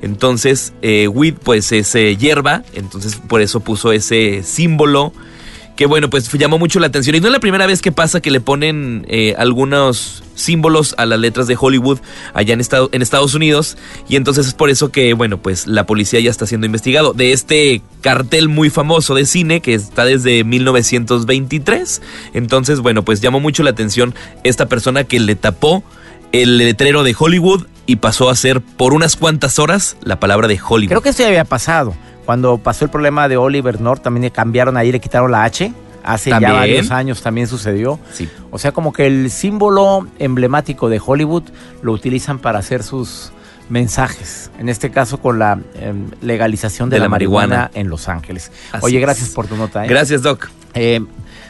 Entonces, 0.02 0.72
eh, 0.82 1.08
weed 1.08 1.34
pues 1.42 1.72
es 1.72 1.94
eh, 1.94 2.16
hierba, 2.16 2.62
entonces 2.74 3.16
por 3.16 3.40
eso 3.40 3.60
puso 3.60 3.92
ese 3.92 4.42
símbolo 4.42 5.12
que 5.76 5.86
bueno, 5.86 6.08
pues 6.10 6.32
llamó 6.32 6.58
mucho 6.58 6.80
la 6.80 6.86
atención. 6.88 7.14
Y 7.16 7.20
no 7.20 7.26
es 7.26 7.32
la 7.32 7.38
primera 7.40 7.66
vez 7.66 7.82
que 7.82 7.92
pasa 7.92 8.20
que 8.20 8.30
le 8.30 8.40
ponen 8.40 9.04
eh, 9.08 9.34
algunos 9.38 10.22
símbolos 10.34 10.94
a 10.98 11.06
las 11.06 11.18
letras 11.20 11.46
de 11.46 11.56
Hollywood 11.58 11.98
allá 12.34 12.54
en, 12.54 12.60
Estado- 12.60 12.88
en 12.92 13.02
Estados 13.02 13.34
Unidos. 13.34 13.76
Y 14.08 14.16
entonces 14.16 14.46
es 14.46 14.54
por 14.54 14.70
eso 14.70 14.90
que, 14.90 15.12
bueno, 15.14 15.38
pues 15.38 15.66
la 15.66 15.84
policía 15.86 16.18
ya 16.20 16.30
está 16.30 16.46
siendo 16.46 16.66
investigado. 16.66 17.12
De 17.12 17.32
este 17.32 17.82
cartel 18.00 18.48
muy 18.48 18.70
famoso 18.70 19.14
de 19.14 19.26
cine 19.26 19.60
que 19.60 19.74
está 19.74 20.04
desde 20.04 20.44
1923. 20.44 22.02
Entonces, 22.34 22.80
bueno, 22.80 23.04
pues 23.04 23.20
llamó 23.20 23.40
mucho 23.40 23.62
la 23.62 23.70
atención 23.70 24.14
esta 24.44 24.66
persona 24.66 25.04
que 25.04 25.20
le 25.20 25.34
tapó 25.36 25.82
el 26.32 26.58
letrero 26.58 27.02
de 27.02 27.14
Hollywood 27.18 27.66
y 27.86 27.96
pasó 27.96 28.30
a 28.30 28.34
ser 28.36 28.60
por 28.60 28.92
unas 28.92 29.16
cuantas 29.16 29.58
horas 29.58 29.96
la 30.02 30.18
palabra 30.18 30.48
de 30.48 30.58
Hollywood. 30.66 30.88
Creo 30.90 31.02
que 31.02 31.10
esto 31.10 31.22
ya 31.22 31.28
había 31.28 31.44
pasado. 31.44 31.94
Cuando 32.26 32.58
pasó 32.58 32.84
el 32.84 32.90
problema 32.90 33.28
de 33.28 33.36
Oliver 33.38 33.80
North, 33.80 34.02
también 34.02 34.24
le 34.24 34.30
cambiaron 34.30 34.76
ahí, 34.76 34.92
le 34.92 35.00
quitaron 35.00 35.30
la 35.32 35.44
H. 35.44 35.72
Hace 36.04 36.30
También. 36.30 36.52
ya 36.52 36.58
varios 36.58 36.90
años 36.92 37.20
también 37.22 37.48
sucedió. 37.48 37.98
Sí. 38.12 38.28
O 38.52 38.58
sea, 38.58 38.70
como 38.72 38.92
que 38.92 39.06
el 39.06 39.28
símbolo 39.30 40.06
emblemático 40.20 40.88
de 40.88 41.00
Hollywood 41.04 41.42
lo 41.82 41.90
utilizan 41.92 42.38
para 42.38 42.60
hacer 42.60 42.84
sus 42.84 43.32
mensajes. 43.68 44.50
En 44.60 44.68
este 44.68 44.90
caso 44.92 45.18
con 45.18 45.40
la 45.40 45.58
em, 45.74 46.10
legalización 46.20 46.88
de, 46.90 46.96
De 46.96 47.00
la, 47.00 47.04
la 47.06 47.08
marihuana. 47.08 47.46
marihuana. 47.56 47.70
en 47.74 47.88
Los 47.88 48.08
Ángeles. 48.08 48.52
Así 48.70 48.84
Oye, 48.86 48.96
es. 48.98 49.02
gracias 49.02 49.30
por 49.30 49.48
tu 49.48 49.56
nota. 49.56 49.84
¿eh? 49.84 49.88
Gracias, 49.88 50.22
Doc. 50.22 50.48
Eh, 50.74 51.00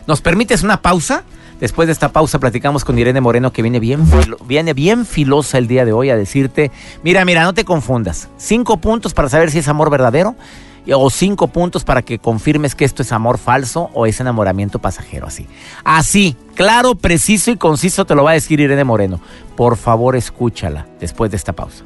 ¿Nos 0.06 0.22
permites 0.22 0.62
una 0.62 0.80
pausa? 0.80 1.24
Después 1.60 1.86
de 1.86 1.92
esta 1.92 2.10
pausa 2.10 2.38
platicamos 2.38 2.84
con 2.84 2.98
Irene 2.98 3.20
Moreno 3.20 3.50
que 3.52 3.60
viene 3.62 3.80
bien, 3.80 4.04
viene 4.46 4.72
bien 4.74 5.06
filosa 5.06 5.56
el 5.58 5.66
día 5.68 5.84
de 5.86 5.92
hoy 5.92 6.10
a 6.10 6.16
decirte, 6.16 6.70
mira, 7.02 7.24
mira, 7.24 7.44
no 7.44 7.54
te 7.54 7.64
confundas. 7.64 8.28
Cinco 8.38 8.76
puntos 8.78 9.14
para 9.14 9.28
saber 9.30 9.50
si 9.50 9.58
es 9.58 9.68
amor 9.68 9.90
verdadero 9.90 10.34
o 10.94 11.10
cinco 11.10 11.48
puntos 11.48 11.84
para 11.84 12.02
que 12.02 12.18
confirmes 12.18 12.74
que 12.74 12.84
esto 12.84 13.02
es 13.02 13.12
amor 13.12 13.38
falso 13.38 13.90
o 13.94 14.06
es 14.06 14.20
enamoramiento 14.20 14.78
pasajero, 14.78 15.26
así. 15.26 15.46
Así, 15.84 16.36
claro, 16.54 16.94
preciso 16.94 17.50
y 17.50 17.56
conciso 17.56 18.04
te 18.04 18.14
lo 18.14 18.24
va 18.24 18.30
a 18.30 18.34
decir 18.34 18.60
Irene 18.60 18.84
Moreno. 18.84 19.20
Por 19.56 19.76
favor, 19.76 20.16
escúchala 20.16 20.86
después 21.00 21.30
de 21.30 21.36
esta 21.36 21.52
pausa. 21.52 21.84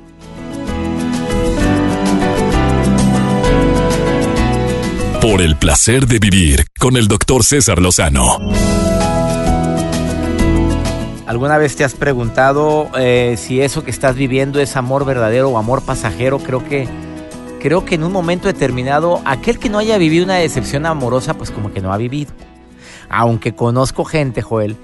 Por 5.21 5.43
el 5.43 5.57
placer 5.57 6.07
de 6.07 6.19
vivir 6.19 6.65
con 6.79 6.97
el 6.97 7.07
doctor 7.07 7.45
César 7.45 7.79
Lozano. 7.79 8.39
¿Alguna 11.31 11.59
vez 11.59 11.77
te 11.77 11.85
has 11.85 11.95
preguntado 11.95 12.91
eh, 12.99 13.37
si 13.39 13.61
eso 13.61 13.85
que 13.85 13.93
estás 13.93 14.17
viviendo 14.17 14.59
es 14.59 14.75
amor 14.75 15.05
verdadero 15.05 15.51
o 15.51 15.59
amor 15.59 15.81
pasajero? 15.85 16.41
Creo 16.41 16.65
que, 16.65 16.89
creo 17.61 17.85
que 17.85 17.95
en 17.95 18.03
un 18.03 18.11
momento 18.13 18.49
determinado, 18.49 19.23
aquel 19.25 19.59
que 19.61 19.69
no 19.69 19.79
haya 19.79 19.97
vivido 19.99 20.25
una 20.25 20.35
decepción 20.37 20.87
amorosa, 20.87 21.35
pues 21.35 21.51
como 21.53 21.73
que 21.73 21.81
no 21.81 21.93
ha 21.93 21.97
vivido. 21.97 22.33
Aunque 23.09 23.55
conozco 23.55 24.05
gente, 24.05 24.43
Joel, 24.43 24.77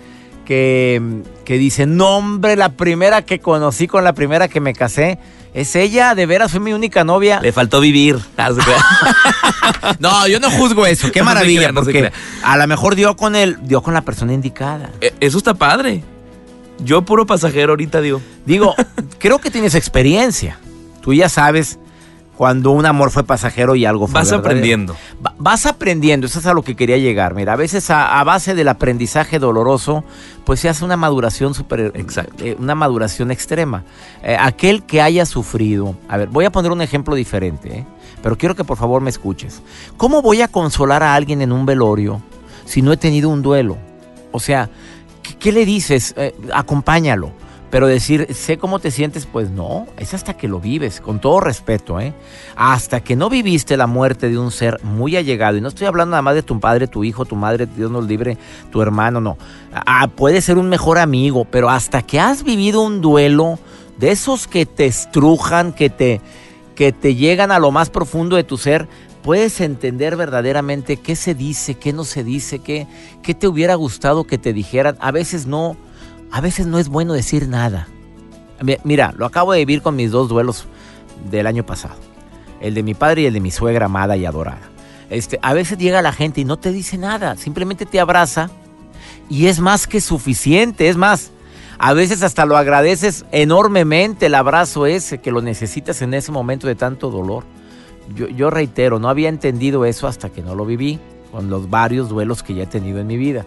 que, 0.45 1.23
que 1.45 1.59
dice, 1.59 1.87
no 1.87 2.19
hombre, 2.19 2.55
la 2.55 2.71
primera 2.71 3.23
que 3.23 3.41
conocí 3.41 3.89
con 3.89 4.05
la 4.05 4.13
primera 4.13 4.47
que 4.49 4.61
me 4.61 4.75
casé, 4.75 5.19
es 5.55 5.75
ella, 5.75 6.15
de 6.15 6.27
veras 6.27 6.51
fue 6.51 6.61
mi 6.61 6.73
única 6.73 7.03
novia. 7.03 7.41
Le 7.41 7.51
faltó 7.51 7.81
vivir. 7.81 8.19
No, 9.99 10.27
yo 10.29 10.39
no 10.39 10.51
juzgo 10.51 10.87
eso, 10.87 11.11
qué 11.11 11.23
maravilla, 11.23 11.73
no 11.73 11.83
porque 11.83 12.13
a 12.43 12.57
lo 12.57 12.67
mejor 12.67 12.95
dio 12.95 13.17
con 13.17 13.35
el, 13.35 13.57
dio 13.67 13.83
con 13.83 13.95
la 13.95 14.03
persona 14.03 14.33
indicada. 14.33 14.91
Eh, 15.01 15.13
Eso 15.21 15.39
está 15.39 15.55
padre. 15.55 16.05
Yo 16.79 17.03
puro 17.03 17.27
pasajero 17.27 17.73
ahorita 17.73 18.01
digo. 18.01 18.21
Digo, 18.45 18.75
creo 19.19 19.39
que 19.39 19.51
tienes 19.51 19.75
experiencia. 19.75 20.59
Tú 21.01 21.15
ya 21.15 21.29
sabes 21.29 21.79
cuando 22.37 22.71
un 22.71 22.85
amor 22.87 23.11
fue 23.11 23.25
pasajero 23.25 23.75
y 23.77 23.85
algo 23.87 24.07
fue 24.07 24.21
Vas 24.21 24.31
verdadero. 24.31 24.49
aprendiendo. 24.49 24.97
Va- 25.25 25.35
Vas 25.39 25.65
aprendiendo, 25.67 26.27
eso 26.27 26.39
es 26.39 26.47
a 26.47 26.53
lo 26.55 26.63
que 26.63 26.77
quería 26.77 26.99
llegar. 26.99 27.35
Mira, 27.35 27.55
a 27.55 27.57
veces 27.57 27.89
a, 27.91 28.21
a 28.21 28.25
base 28.25 28.55
del 28.55 28.69
aprendizaje 28.69 29.39
doloroso, 29.39 30.05
pues 30.45 30.61
se 30.61 30.69
hace 30.69 30.85
una 30.85 30.97
maduración 30.97 31.55
super, 31.55 31.93
Exacto. 31.95 32.45
eh, 32.45 32.57
una 32.59 32.75
maduración 32.75 33.31
extrema. 33.31 33.85
Eh, 34.23 34.37
aquel 34.39 34.83
que 34.85 35.01
haya 35.01 35.25
sufrido, 35.27 35.97
a 36.09 36.17
ver, 36.19 36.29
voy 36.29 36.45
a 36.45 36.53
poner 36.53 36.73
un 36.73 36.83
ejemplo 36.83 37.15
diferente, 37.15 37.79
¿eh? 37.79 37.87
pero 38.23 38.37
quiero 38.37 38.55
que 38.55 38.65
por 38.65 38.77
favor 38.77 39.01
me 39.01 39.11
escuches. 39.11 39.63
¿Cómo 39.97 40.21
voy 40.21 40.43
a 40.43 40.49
consolar 40.49 41.03
a 41.03 41.15
alguien 41.15 41.41
en 41.43 41.53
un 41.53 41.65
velorio 41.65 42.21
si 42.65 42.83
no 42.83 42.93
he 42.93 42.97
tenido 42.97 43.29
un 43.31 43.41
duelo? 43.43 43.77
O 44.33 44.41
sea, 44.41 44.69
¿qué, 45.23 45.37
qué 45.37 45.53
le 45.53 45.65
dices? 45.65 46.15
Acompáñalo. 46.53 47.31
Pero 47.71 47.89
decir, 47.89 48.33
sé 48.33 48.59
cómo 48.59 48.79
te 48.79 48.91
sientes, 48.91 49.27
pues 49.27 49.51
no, 49.51 49.87
es 49.99 50.15
hasta 50.15 50.35
que 50.35 50.47
lo 50.47 50.61
vives, 50.61 51.01
con 51.01 51.21
todo 51.21 51.41
respeto, 51.41 52.01
¿eh? 52.01 52.15
Hasta 52.55 53.01
que 53.01 53.17
no 53.17 53.29
viviste 53.29 53.77
la 53.77 53.89
muerte 53.89 54.29
de 54.29 54.39
un 54.39 54.53
ser 54.53 54.83
muy 54.85 55.17
allegado, 55.17 55.57
y 55.57 55.61
no 55.61 55.69
estoy 55.69 55.87
hablando 55.87 56.13
nada 56.13 56.23
más 56.23 56.37
de 56.37 56.43
tu 56.43 56.61
padre, 56.61 56.87
tu 56.87 57.03
hijo, 57.03 57.25
tu 57.25 57.35
madre, 57.35 57.67
Dios 57.67 57.91
nos 57.91 58.07
libre, 58.07 58.39
tu 58.71 58.81
hermano, 58.83 59.21
no. 59.21 59.37
Ah, 59.73 60.09
puede 60.09 60.41
ser 60.41 60.59
un 60.59 60.69
mejor 60.69 60.99
amigo, 60.99 61.45
pero 61.45 61.69
hasta 61.69 62.03
que 62.03 62.21
has 62.21 62.45
vivido 62.45 62.83
un 62.83 63.01
duelo 63.01 63.59
de 63.99 64.13
esos 64.13 64.47
que 64.47 64.65
te 64.65 64.87
estrujan, 64.87 65.73
que 65.73 65.91
te, 65.91 66.21
que 66.77 66.93
te 66.93 67.17
llegan 67.17 67.51
a 67.51 67.59
lo 67.59 67.73
más 67.73 67.91
profundo 67.91 68.37
de 68.37 68.45
tu 68.45 68.59
ser, 68.59 68.89
puedes 69.23 69.61
entender 69.61 70.15
verdaderamente 70.15 70.99
qué 70.99 71.17
se 71.17 71.35
dice, 71.35 71.75
qué 71.75 71.93
no 71.93 72.05
se 72.05 72.23
dice, 72.23 72.61
qué, 72.61 72.87
qué 73.25 73.35
te 73.35 73.49
hubiera 73.49 73.75
gustado 73.75 74.23
que 74.23 74.39
te 74.39 74.53
dijeran. 74.53 74.97
A 75.01 75.11
veces 75.11 75.47
no, 75.47 75.77
a 76.31 76.41
veces 76.41 76.67
no 76.67 76.79
es 76.79 76.89
bueno 76.89 77.13
decir 77.13 77.49
nada. 77.49 77.89
Mi- 78.63 78.79
Mira, 78.85 79.13
lo 79.17 79.27
acabo 79.27 79.53
de 79.53 79.59
vivir 79.61 79.83
con 79.83 79.97
mis 79.97 80.11
dos 80.11 80.29
duelos 80.29 80.67
del 81.31 81.47
año 81.47 81.65
pasado. 81.65 81.97
El 82.61 82.75
de 82.75 82.83
mi 82.83 82.95
padre 82.95 83.23
y 83.23 83.27
el 83.27 83.35
de 83.35 83.41
mi 83.41 83.51
suegra 83.51 83.87
amada 83.87 84.17
y 84.17 84.25
adorada. 84.27 84.71
Este, 85.11 85.39
a 85.43 85.53
veces 85.53 85.79
llega 85.79 86.03
la 86.03 86.13
gente 86.13 86.41
y 86.41 86.45
no 86.45 86.57
te 86.59 86.73
dice 86.73 86.99
nada, 86.99 87.37
simplemente 87.37 87.87
te 87.87 88.01
abraza 88.01 88.51
y 89.31 89.47
es 89.47 89.61
más 89.61 89.87
que 89.87 90.01
suficiente, 90.01 90.89
es 90.89 90.97
más, 90.97 91.31
a 91.79 91.93
veces 91.93 92.23
hasta 92.25 92.45
lo 92.45 92.57
agradeces 92.57 93.25
enormemente 93.31 94.27
el 94.27 94.35
abrazo 94.35 94.85
ese 94.87 95.19
que 95.19 95.31
lo 95.31 95.43
necesitas 95.43 96.03
en 96.03 96.13
ese 96.15 96.33
momento 96.33 96.67
de 96.67 96.75
tanto 96.75 97.11
dolor. 97.11 97.45
Yo, 98.17 98.27
yo 98.29 98.51
reitero, 98.51 98.99
no 98.99 99.09
había 99.09 99.29
entendido 99.29 99.85
eso 99.85 100.09
hasta 100.09 100.29
que 100.31 100.43
no 100.43 100.55
lo 100.57 100.65
viví, 100.67 100.99
con 101.31 101.51
los 101.51 101.71
varios 101.71 102.09
duelos 102.09 102.43
que 102.43 102.55
ya 102.55 102.65
he 102.65 102.67
tenido 102.67 102.99
en 102.99 103.07
mi 103.07 103.17
vida, 103.17 103.45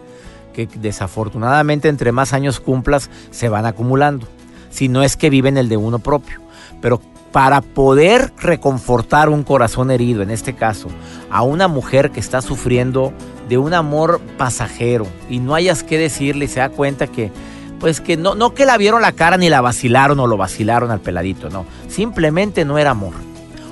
que 0.68 0.80
desafortunadamente 0.80 1.88
entre 1.88 2.12
más 2.12 2.34
años 2.34 2.60
cumplas 2.60 3.10
se 3.32 3.50
van 3.50 3.66
acumulando, 3.66 4.28
si 4.70 4.88
no 4.88 5.04
es 5.04 5.16
que 5.16 5.30
viven 5.30 5.58
el 5.58 5.70
de 5.70 5.78
uno 5.78 6.00
propio. 6.00 6.40
Pero 6.82 7.02
para 7.32 7.62
poder 7.62 8.34
reconfortar 8.38 9.30
un 9.30 9.44
corazón 9.44 9.92
herido, 9.92 10.22
en 10.22 10.32
este 10.32 10.54
caso, 10.54 10.88
a 11.30 11.44
una 11.44 11.68
mujer 11.68 12.12
que 12.12 12.20
está 12.20 12.42
sufriendo 12.42 13.14
de 13.48 13.58
un 13.58 13.74
amor 13.74 14.20
pasajero 14.38 15.06
y 15.30 15.40
no 15.40 15.56
hayas 15.56 15.84
que 15.84 15.98
decirle 15.98 16.46
y 16.46 16.48
se 16.48 16.60
da 16.60 16.70
cuenta 16.70 17.08
que, 17.08 17.32
pues 17.80 18.02
que 18.02 18.18
no, 18.18 18.36
no 18.36 18.54
que 18.54 18.66
la 18.66 18.78
vieron 18.78 19.02
la 19.02 19.12
cara 19.12 19.38
ni 19.38 19.50
la 19.50 19.62
vacilaron 19.62 20.20
o 20.20 20.28
lo 20.28 20.38
vacilaron 20.38 20.92
al 20.92 21.02
peladito, 21.02 21.50
no, 21.50 21.66
simplemente 21.88 22.66
no 22.66 22.78
era 22.78 22.92
amor. 22.92 23.14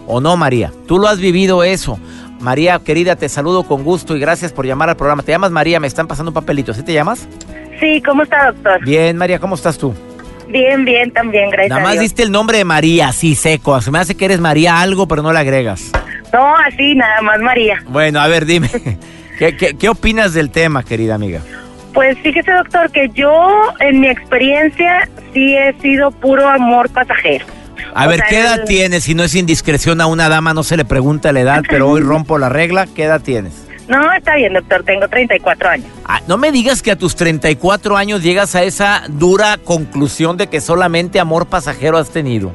¿O 0.10 0.22
no, 0.22 0.38
María? 0.38 0.72
Tú 0.88 1.00
lo 1.00 1.10
has 1.10 1.20
vivido 1.20 1.64
eso. 1.64 2.00
María, 2.40 2.80
querida, 2.80 3.16
te 3.16 3.30
saludo 3.30 3.64
con 3.64 3.84
gusto 3.84 4.16
y 4.16 4.20
gracias 4.20 4.54
por 4.54 4.66
llamar 4.66 4.90
al 4.90 4.96
programa. 4.98 5.24
Te 5.24 5.32
llamas 5.32 5.52
María, 5.52 5.80
me 5.80 5.88
están 5.88 6.08
pasando 6.08 6.30
un 6.32 6.36
papelito. 6.36 6.74
¿Sí 6.74 6.84
te 6.84 6.94
llamas? 6.94 7.28
Sí, 7.80 8.02
¿cómo 8.06 8.24
está, 8.24 8.52
doctor? 8.52 8.84
Bien, 8.86 9.18
María, 9.18 9.40
¿cómo 9.40 9.56
estás 9.56 9.78
tú? 9.78 9.94
Bien, 10.48 10.86
bien, 10.86 11.12
también, 11.12 11.50
gracias 11.50 11.70
Nada 11.70 11.82
a 11.82 11.84
más 11.84 11.94
Dios. 11.94 12.04
diste 12.04 12.24
el 12.24 12.32
nombre 12.32 12.58
de 12.60 12.64
María, 12.64 13.10
así 13.10 13.36
seco. 13.36 13.80
Se 13.82 13.92
me 13.92 14.00
hace 14.00 14.16
que 14.16 14.26
eres 14.26 14.40
María 14.40 14.80
algo, 14.80 15.08
pero 15.08 15.22
no 15.22 15.34
le 15.34 15.40
agregas. 15.40 15.92
No, 16.32 16.56
así, 16.58 16.96
nada 16.96 17.22
más 17.22 17.40
María. 17.40 17.84
Bueno, 17.88 18.20
a 18.20 18.28
ver, 18.28 18.46
dime. 18.46 18.70
¿Qué, 19.40 19.56
qué, 19.58 19.76
qué 19.78 19.90
opinas 19.90 20.34
del 20.34 20.50
tema, 20.50 20.84
querida 20.84 21.16
amiga? 21.16 21.42
Pues 21.94 22.18
fíjese, 22.20 22.52
doctor, 22.52 22.92
que 22.92 23.10
yo, 23.14 23.50
en 23.80 24.00
mi 24.00 24.08
experiencia, 24.08 25.08
sí 25.34 25.56
he 25.56 25.74
sido 25.82 26.12
puro 26.12 26.48
amor 26.48 26.90
pasajero. 26.92 27.46
A 27.98 28.06
O 28.06 28.10
ver, 28.10 28.20
sea, 28.20 28.28
¿qué 28.30 28.40
edad 28.42 28.60
el- 28.60 28.66
tienes? 28.66 29.04
Si 29.04 29.16
no 29.16 29.24
es 29.24 29.34
indiscreción 29.36 30.00
a 30.02 30.06
una 30.08 30.30
dama, 30.30 30.54
no 30.54 30.64
se 30.64 30.78
le 30.78 30.86
pregunta 30.86 31.32
la 31.32 31.40
edad, 31.42 31.64
pero 31.68 31.90
hoy 31.90 32.02
rompo 32.04 32.38
la 32.38 32.50
regla. 32.50 32.86
¿Qué 32.96 33.04
edad 33.06 33.22
tienes? 33.22 33.66
No, 33.88 34.12
está 34.14 34.36
bien, 34.36 34.54
doctor, 34.54 34.84
tengo 34.84 35.08
34 35.08 35.70
años. 35.70 35.88
Ah, 36.06 36.20
no 36.28 36.38
me 36.38 36.52
digas 36.52 36.82
que 36.82 36.92
a 36.92 36.98
tus 36.98 37.16
34 37.16 37.96
años 37.98 38.22
llegas 38.22 38.54
a 38.56 38.64
esa 38.64 39.04
dura 39.08 39.58
conclusión 39.64 40.36
de 40.38 40.48
que 40.48 40.60
solamente 40.62 41.20
amor 41.22 41.48
pasajero 41.48 41.98
has 41.98 42.10
tenido. 42.10 42.52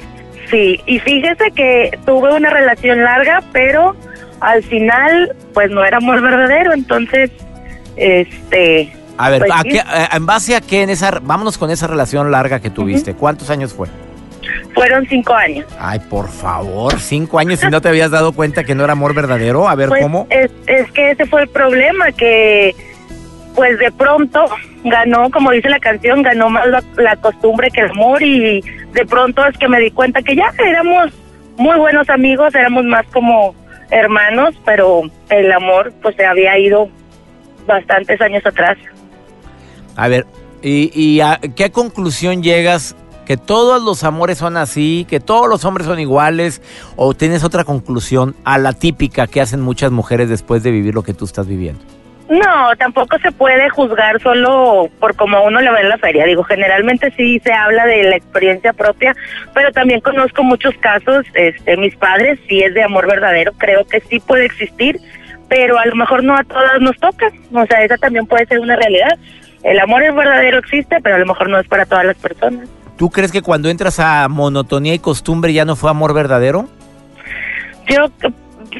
Sí, 0.50 0.78
y 0.86 0.98
fíjese 0.98 1.50
que 1.56 1.98
tuve 2.04 2.34
una 2.34 2.50
relación 2.50 3.02
larga, 3.02 3.42
pero 3.52 3.96
al 4.40 4.62
final, 4.62 5.34
pues 5.54 5.70
no 5.70 5.82
era 5.82 5.96
amor 5.96 6.20
verdadero, 6.20 6.74
entonces, 6.74 7.30
este... 7.96 8.92
A 9.18 9.30
ver, 9.30 9.40
Pues 9.40 9.52
¿a 9.52 9.62
sí. 9.62 9.68
qué- 9.70 9.78
eh, 9.78 10.08
¿en 10.12 10.26
base 10.26 10.56
a 10.56 10.60
qué 10.60 10.82
en 10.82 10.90
esa, 10.90 11.18
vámonos 11.22 11.56
con 11.58 11.70
esa 11.70 11.86
relación 11.86 12.30
larga 12.30 12.60
que 12.60 12.70
tuviste? 12.70 13.14
¿Cuántos 13.14 13.50
años 13.50 13.72
fue? 13.72 13.88
Fueron 14.74 15.06
cinco 15.06 15.34
años. 15.34 15.66
Ay, 15.78 15.98
por 16.10 16.28
favor, 16.28 16.98
cinco 16.98 17.38
años 17.38 17.62
y 17.62 17.66
no 17.68 17.80
te 17.80 17.88
habías 17.88 18.10
dado 18.10 18.32
cuenta 18.32 18.64
que 18.64 18.74
no 18.74 18.84
era 18.84 18.94
amor 18.94 19.14
verdadero. 19.14 19.68
A 19.68 19.74
ver, 19.74 19.88
Pues, 19.90 20.02
¿cómo? 20.02 20.26
Es, 20.30 20.50
es 20.66 20.90
que 20.92 21.10
ese 21.10 21.26
fue 21.26 21.42
el 21.42 21.48
problema, 21.48 22.10
que 22.12 22.74
pues 23.54 23.78
de 23.78 23.92
pronto 23.92 24.46
ganó, 24.84 25.30
como 25.30 25.50
dice 25.50 25.68
la 25.68 25.78
canción, 25.78 26.22
ganó 26.22 26.48
más 26.48 26.66
la, 26.68 26.82
la 26.96 27.16
costumbre 27.16 27.70
que 27.70 27.82
el 27.82 27.90
amor 27.90 28.22
y 28.22 28.62
de 28.92 29.06
pronto 29.06 29.46
es 29.46 29.56
que 29.58 29.68
me 29.68 29.78
di 29.78 29.90
cuenta 29.90 30.22
que 30.22 30.34
ya 30.34 30.50
éramos 30.66 31.12
muy 31.58 31.76
buenos 31.76 32.08
amigos, 32.08 32.54
éramos 32.54 32.84
más 32.84 33.04
como 33.12 33.54
hermanos, 33.90 34.54
pero 34.64 35.02
el 35.28 35.52
amor 35.52 35.92
pues 36.00 36.16
se 36.16 36.24
había 36.24 36.58
ido 36.58 36.88
bastantes 37.66 38.18
años 38.22 38.44
atrás. 38.46 38.78
A 39.96 40.08
ver, 40.08 40.26
¿y, 40.62 40.90
y 40.98 41.20
a 41.20 41.38
qué 41.54 41.70
conclusión 41.70 42.42
llegas? 42.42 42.96
¿Que 43.32 43.38
todos 43.38 43.82
los 43.82 44.04
amores 44.04 44.36
son 44.36 44.58
así? 44.58 45.06
¿Que 45.08 45.18
todos 45.18 45.48
los 45.48 45.64
hombres 45.64 45.86
son 45.86 45.98
iguales? 45.98 46.60
¿O 46.96 47.14
tienes 47.14 47.44
otra 47.44 47.64
conclusión 47.64 48.36
a 48.44 48.58
la 48.58 48.74
típica 48.74 49.26
que 49.26 49.40
hacen 49.40 49.62
muchas 49.62 49.90
mujeres 49.90 50.28
después 50.28 50.62
de 50.62 50.70
vivir 50.70 50.94
lo 50.94 51.02
que 51.02 51.14
tú 51.14 51.24
estás 51.24 51.48
viviendo? 51.48 51.82
No, 52.28 52.76
tampoco 52.76 53.18
se 53.20 53.32
puede 53.32 53.70
juzgar 53.70 54.20
solo 54.20 54.90
por 55.00 55.16
como 55.16 55.42
uno 55.44 55.62
le 55.62 55.72
ve 55.72 55.80
en 55.80 55.88
la 55.88 55.96
feria. 55.96 56.26
Digo, 56.26 56.44
generalmente 56.44 57.10
sí 57.16 57.40
se 57.42 57.54
habla 57.54 57.86
de 57.86 58.02
la 58.02 58.16
experiencia 58.16 58.74
propia, 58.74 59.14
pero 59.54 59.72
también 59.72 60.02
conozco 60.02 60.42
muchos 60.42 60.74
casos. 60.82 61.24
Este, 61.32 61.78
mis 61.78 61.96
padres 61.96 62.38
sí 62.50 62.60
es 62.62 62.74
de 62.74 62.82
amor 62.82 63.06
verdadero, 63.06 63.52
creo 63.56 63.86
que 63.86 64.00
sí 64.00 64.20
puede 64.20 64.44
existir, 64.44 64.98
pero 65.48 65.78
a 65.78 65.86
lo 65.86 65.96
mejor 65.96 66.22
no 66.22 66.36
a 66.36 66.44
todas 66.44 66.82
nos 66.82 66.98
toca. 66.98 67.28
O 67.50 67.64
sea, 67.64 67.82
esa 67.82 67.96
también 67.96 68.26
puede 68.26 68.44
ser 68.44 68.60
una 68.60 68.76
realidad. 68.76 69.18
El 69.62 69.80
amor 69.80 70.02
es 70.02 70.14
verdadero 70.14 70.58
existe, 70.58 70.98
pero 71.02 71.14
a 71.14 71.18
lo 71.18 71.24
mejor 71.24 71.48
no 71.48 71.58
es 71.58 71.66
para 71.66 71.86
todas 71.86 72.04
las 72.04 72.18
personas. 72.18 72.68
¿Tú 72.96 73.10
crees 73.10 73.32
que 73.32 73.42
cuando 73.42 73.68
entras 73.68 73.98
a 74.00 74.28
monotonía 74.28 74.94
y 74.94 74.98
costumbre 74.98 75.52
ya 75.52 75.64
no 75.64 75.76
fue 75.76 75.90
amor 75.90 76.14
verdadero? 76.14 76.68
Yo 77.88 78.06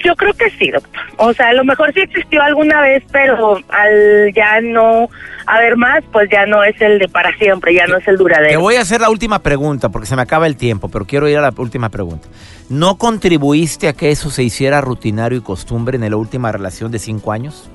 yo 0.05 0.17
creo 0.17 0.33
que 0.33 0.49
sí, 0.53 0.71
doctor. 0.71 1.03
O 1.19 1.35
sea, 1.35 1.49
a 1.51 1.53
lo 1.53 1.65
mejor 1.65 1.93
sí 1.93 2.01
existió 2.01 2.41
alguna 2.43 2.81
vez, 2.81 3.03
pero 3.13 3.59
al 3.69 4.33
ya 4.35 4.59
no 4.63 5.09
haber 5.47 5.77
más, 5.77 6.03
pues 6.13 6.31
ya 6.31 6.47
no 6.47 6.65
es 6.65 6.81
el 6.81 6.99
de 6.99 7.09
para 7.09 7.31
siempre, 7.37 7.75
ya 7.75 7.87
no 7.87 7.99
es 7.99 8.09
el 8.09 8.17
Te 8.17 8.23
duradero. 8.23 8.61
voy 8.61 8.77
a 8.77 8.81
hacer 8.81 9.03
la 9.03 9.11
última 9.11 9.41
pregunta 9.41 9.91
porque 9.91 10.07
se 10.07 10.17
me 10.17 10.23
acaba 10.23 10.47
el 10.47 10.57
tiempo, 10.57 10.89
pero 10.89 11.05
quiero 11.05 11.29
ir 11.29 11.37
a 11.37 11.43
la 11.43 11.53
última 11.59 11.91
pregunta. 11.91 12.27
¿No 12.71 12.97
contribuiste 12.97 13.87
a 13.89 13.93
que 13.93 14.11
eso 14.11 14.31
se 14.31 14.43
hiciera 14.43 14.81
rutinario 14.81 15.37
y 15.37 15.43
costumbre 15.43 15.99
en 15.99 16.09
la 16.11 16.17
última 16.17 16.51
relación 16.53 16.91
de 16.91 16.99
cinco 16.99 17.31
años? 17.33 17.69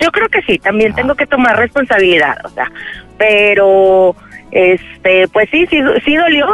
Yo 0.00 0.10
creo 0.10 0.28
que 0.30 0.40
sí, 0.42 0.58
también 0.58 0.92
Ah. 0.92 0.96
tengo 0.96 1.14
que 1.14 1.26
tomar 1.26 1.58
responsabilidad, 1.58 2.36
o 2.44 2.48
sea, 2.48 2.70
pero 3.18 4.16
este, 4.52 5.26
pues 5.28 5.48
sí, 5.50 5.66
sí, 5.68 5.80
sí 6.04 6.14
dolió, 6.14 6.46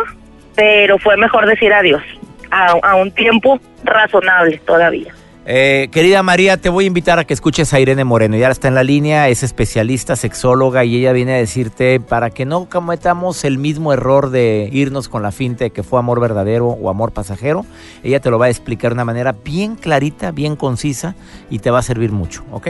pero 0.54 0.98
fue 0.98 1.16
mejor 1.16 1.46
decir 1.46 1.72
adiós 1.72 2.02
a, 2.50 2.94
un 2.94 3.10
tiempo 3.10 3.60
razonable 3.84 4.58
todavía. 4.64 5.14
Eh, 5.50 5.88
querida 5.90 6.22
María, 6.22 6.58
te 6.58 6.68
voy 6.68 6.84
a 6.84 6.86
invitar 6.88 7.18
a 7.18 7.24
que 7.24 7.32
escuches 7.32 7.72
a 7.72 7.80
Irene 7.80 8.04
Moreno. 8.04 8.36
Ya 8.36 8.50
está 8.50 8.68
en 8.68 8.74
la 8.74 8.84
línea, 8.84 9.28
es 9.28 9.42
especialista, 9.42 10.14
sexóloga, 10.14 10.84
y 10.84 10.96
ella 10.96 11.12
viene 11.12 11.34
a 11.34 11.36
decirte 11.38 12.00
para 12.00 12.28
que 12.28 12.44
no 12.44 12.68
cometamos 12.68 13.44
el 13.44 13.56
mismo 13.56 13.94
error 13.94 14.28
de 14.28 14.68
irnos 14.70 15.08
con 15.08 15.22
la 15.22 15.32
finta 15.32 15.64
de 15.64 15.70
que 15.70 15.82
fue 15.82 15.98
amor 15.98 16.20
verdadero 16.20 16.66
o 16.66 16.90
amor 16.90 17.12
pasajero. 17.12 17.64
Ella 18.02 18.20
te 18.20 18.30
lo 18.30 18.38
va 18.38 18.46
a 18.46 18.50
explicar 18.50 18.90
de 18.90 18.96
una 18.96 19.06
manera 19.06 19.34
bien 19.42 19.76
clarita, 19.76 20.32
bien 20.32 20.54
concisa, 20.54 21.14
y 21.48 21.60
te 21.60 21.70
va 21.70 21.78
a 21.78 21.82
servir 21.82 22.12
mucho, 22.12 22.44
¿ok? 22.52 22.68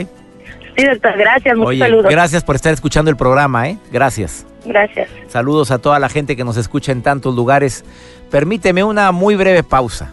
Sí, 0.78 0.86
doctor, 0.86 1.18
gracias, 1.18 1.56
muchos 1.56 1.70
Oye, 1.70 1.80
saludos. 1.80 2.06
gracias 2.08 2.44
por 2.44 2.54
estar 2.54 2.72
escuchando 2.72 3.10
el 3.10 3.16
programa, 3.16 3.68
¿eh? 3.68 3.78
Gracias. 3.90 4.46
Gracias. 4.64 5.08
Saludos 5.26 5.72
a 5.72 5.78
toda 5.78 5.98
la 5.98 6.08
gente 6.08 6.36
que 6.36 6.44
nos 6.44 6.56
escucha 6.56 6.92
en 6.92 7.02
tantos 7.02 7.34
lugares. 7.34 7.84
Permíteme 8.30 8.84
una 8.84 9.10
muy 9.10 9.34
breve 9.34 9.64
pausa. 9.64 10.12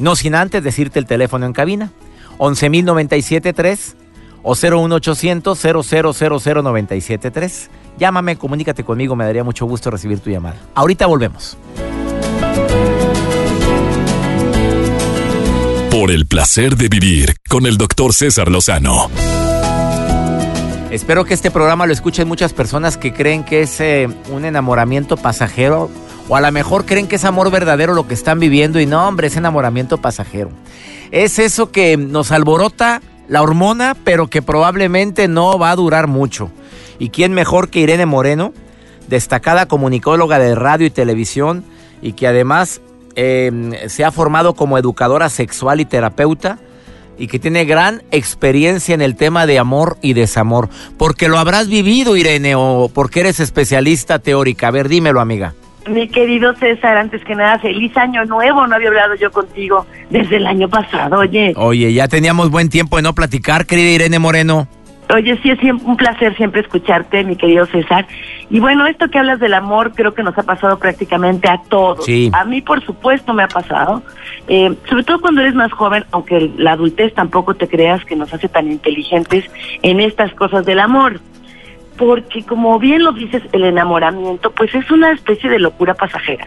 No 0.00 0.16
sin 0.16 0.34
antes 0.34 0.64
decirte 0.64 0.98
el 0.98 1.06
teléfono 1.06 1.46
en 1.46 1.52
cabina. 1.52 1.92
11.097.3 2.38 3.94
o 4.42 4.56
01800 4.56 5.64
0000973. 5.64 7.70
Llámame, 7.96 8.36
comunícate 8.36 8.82
conmigo, 8.82 9.14
me 9.14 9.24
daría 9.24 9.44
mucho 9.44 9.66
gusto 9.66 9.88
recibir 9.90 10.18
tu 10.18 10.30
llamada. 10.30 10.56
Ahorita 10.74 11.06
volvemos. 11.06 11.56
Por 16.00 16.12
el 16.12 16.26
placer 16.26 16.78
de 16.78 16.88
vivir 16.88 17.34
con 17.46 17.66
el 17.66 17.76
doctor 17.76 18.14
César 18.14 18.50
Lozano. 18.50 19.10
Espero 20.90 21.26
que 21.26 21.34
este 21.34 21.50
programa 21.50 21.84
lo 21.84 21.92
escuchen 21.92 22.26
muchas 22.26 22.54
personas 22.54 22.96
que 22.96 23.12
creen 23.12 23.44
que 23.44 23.60
es 23.60 23.78
eh, 23.82 24.08
un 24.30 24.46
enamoramiento 24.46 25.18
pasajero 25.18 25.90
o 26.26 26.36
a 26.36 26.40
lo 26.40 26.50
mejor 26.52 26.86
creen 26.86 27.06
que 27.06 27.16
es 27.16 27.26
amor 27.26 27.50
verdadero 27.50 27.92
lo 27.92 28.08
que 28.08 28.14
están 28.14 28.40
viviendo 28.40 28.80
y 28.80 28.86
no, 28.86 29.06
hombre, 29.06 29.26
es 29.26 29.36
enamoramiento 29.36 29.98
pasajero. 29.98 30.48
Es 31.10 31.38
eso 31.38 31.70
que 31.70 31.98
nos 31.98 32.32
alborota 32.32 33.02
la 33.28 33.42
hormona, 33.42 33.94
pero 34.02 34.28
que 34.28 34.40
probablemente 34.40 35.28
no 35.28 35.58
va 35.58 35.70
a 35.70 35.76
durar 35.76 36.06
mucho. 36.06 36.50
¿Y 36.98 37.10
quién 37.10 37.34
mejor 37.34 37.68
que 37.68 37.80
Irene 37.80 38.06
Moreno, 38.06 38.54
destacada 39.06 39.66
comunicóloga 39.66 40.38
de 40.38 40.54
radio 40.54 40.86
y 40.86 40.90
televisión 40.90 41.62
y 42.00 42.14
que 42.14 42.26
además 42.26 42.80
eh, 43.16 43.86
se 43.88 44.04
ha 44.04 44.10
formado 44.10 44.54
como 44.54 44.78
educadora 44.78 45.28
sexual 45.28 45.80
y 45.80 45.84
terapeuta? 45.84 46.58
y 47.20 47.26
que 47.26 47.38
tiene 47.38 47.66
gran 47.66 48.02
experiencia 48.10 48.94
en 48.94 49.02
el 49.02 49.14
tema 49.14 49.44
de 49.44 49.58
amor 49.58 49.98
y 50.00 50.14
desamor. 50.14 50.70
Porque 50.96 51.28
lo 51.28 51.38
habrás 51.38 51.68
vivido, 51.68 52.16
Irene, 52.16 52.54
o 52.54 52.90
porque 52.92 53.20
eres 53.20 53.40
especialista 53.40 54.20
teórica. 54.20 54.68
A 54.68 54.70
ver, 54.70 54.88
dímelo, 54.88 55.20
amiga. 55.20 55.52
Mi 55.88 56.08
querido 56.08 56.54
César, 56.54 56.96
antes 56.96 57.22
que 57.24 57.34
nada, 57.34 57.58
feliz 57.58 57.94
año 57.96 58.24
nuevo. 58.24 58.66
No 58.66 58.74
había 58.74 58.88
hablado 58.88 59.14
yo 59.16 59.30
contigo 59.30 59.86
desde 60.08 60.36
el 60.36 60.46
año 60.46 60.68
pasado, 60.68 61.18
oye. 61.18 61.52
Oye, 61.56 61.92
ya 61.92 62.08
teníamos 62.08 62.50
buen 62.50 62.70
tiempo 62.70 62.96
de 62.96 63.02
no 63.02 63.14
platicar, 63.14 63.66
querida 63.66 63.90
Irene 63.90 64.18
Moreno. 64.18 64.66
Oye, 65.14 65.38
sí, 65.42 65.50
es 65.50 65.58
un 65.62 65.96
placer 65.96 66.36
siempre 66.36 66.60
escucharte, 66.60 67.24
mi 67.24 67.36
querido 67.36 67.66
César. 67.66 68.06
Y 68.48 68.60
bueno, 68.60 68.86
esto 68.86 69.08
que 69.08 69.18
hablas 69.18 69.40
del 69.40 69.54
amor 69.54 69.92
creo 69.92 70.14
que 70.14 70.22
nos 70.22 70.36
ha 70.38 70.42
pasado 70.42 70.78
prácticamente 70.78 71.48
a 71.48 71.60
todos. 71.68 72.04
Sí. 72.04 72.30
A 72.32 72.44
mí, 72.44 72.60
por 72.60 72.84
supuesto, 72.84 73.32
me 73.32 73.42
ha 73.42 73.48
pasado. 73.48 74.02
Eh, 74.48 74.74
sobre 74.88 75.04
todo 75.04 75.20
cuando 75.20 75.40
eres 75.40 75.54
más 75.54 75.72
joven, 75.72 76.04
aunque 76.12 76.50
la 76.56 76.72
adultez 76.72 77.14
tampoco 77.14 77.54
te 77.54 77.68
creas 77.68 78.04
que 78.04 78.16
nos 78.16 78.32
hace 78.32 78.48
tan 78.48 78.70
inteligentes 78.70 79.44
en 79.82 80.00
estas 80.00 80.32
cosas 80.34 80.64
del 80.64 80.80
amor. 80.80 81.20
Porque 81.96 82.42
como 82.44 82.78
bien 82.78 83.02
lo 83.02 83.12
dices, 83.12 83.42
el 83.52 83.64
enamoramiento, 83.64 84.52
pues 84.52 84.74
es 84.74 84.90
una 84.90 85.12
especie 85.12 85.50
de 85.50 85.58
locura 85.58 85.94
pasajera. 85.94 86.46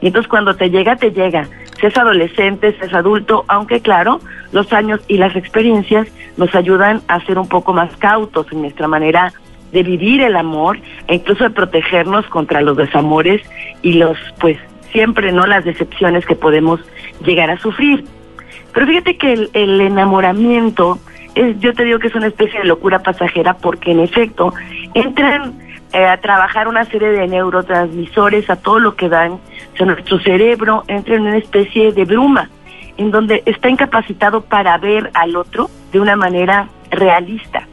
Y 0.00 0.08
entonces 0.08 0.28
cuando 0.28 0.54
te 0.54 0.70
llega, 0.70 0.96
te 0.96 1.10
llega. 1.10 1.48
Seas 1.84 1.98
adolescente, 1.98 2.74
seas 2.78 2.94
adulto, 2.94 3.44
aunque 3.46 3.82
claro, 3.82 4.18
los 4.52 4.72
años 4.72 5.02
y 5.06 5.18
las 5.18 5.36
experiencias 5.36 6.08
nos 6.38 6.54
ayudan 6.54 7.02
a 7.08 7.20
ser 7.26 7.38
un 7.38 7.46
poco 7.46 7.74
más 7.74 7.94
cautos 7.98 8.50
en 8.52 8.62
nuestra 8.62 8.88
manera 8.88 9.34
de 9.70 9.82
vivir 9.82 10.22
el 10.22 10.34
amor 10.34 10.78
e 11.08 11.16
incluso 11.16 11.44
de 11.44 11.50
protegernos 11.50 12.26
contra 12.28 12.62
los 12.62 12.78
desamores 12.78 13.42
y 13.82 13.92
los, 13.98 14.16
pues, 14.40 14.56
siempre, 14.92 15.30
¿no? 15.30 15.46
Las 15.46 15.66
decepciones 15.66 16.24
que 16.24 16.34
podemos 16.34 16.80
llegar 17.22 17.50
a 17.50 17.58
sufrir. 17.58 18.02
Pero 18.72 18.86
fíjate 18.86 19.18
que 19.18 19.34
el, 19.34 19.50
el 19.52 19.78
enamoramiento, 19.82 20.98
es, 21.34 21.60
yo 21.60 21.74
te 21.74 21.84
digo 21.84 21.98
que 21.98 22.06
es 22.06 22.14
una 22.14 22.28
especie 22.28 22.60
de 22.60 22.64
locura 22.64 23.00
pasajera 23.00 23.58
porque 23.58 23.90
en 23.90 24.00
efecto 24.00 24.54
entran 24.94 25.52
eh, 25.94 26.06
a 26.06 26.16
trabajar 26.16 26.66
una 26.66 26.84
serie 26.86 27.10
de 27.10 27.28
neurotransmisores 27.28 28.50
a 28.50 28.56
todo 28.56 28.80
lo 28.80 28.96
que 28.96 29.08
dan, 29.08 29.34
o 29.34 29.76
sea, 29.76 29.86
nuestro 29.86 30.18
cerebro 30.18 30.82
entra 30.88 31.14
en 31.14 31.22
una 31.22 31.36
especie 31.36 31.92
de 31.92 32.04
bruma, 32.04 32.50
en 32.96 33.12
donde 33.12 33.44
está 33.46 33.68
incapacitado 33.68 34.40
para 34.40 34.76
ver 34.78 35.12
al 35.14 35.36
otro 35.36 35.70
de 35.92 36.00
una 36.00 36.16
manera 36.16 36.68
realista. 36.90 37.68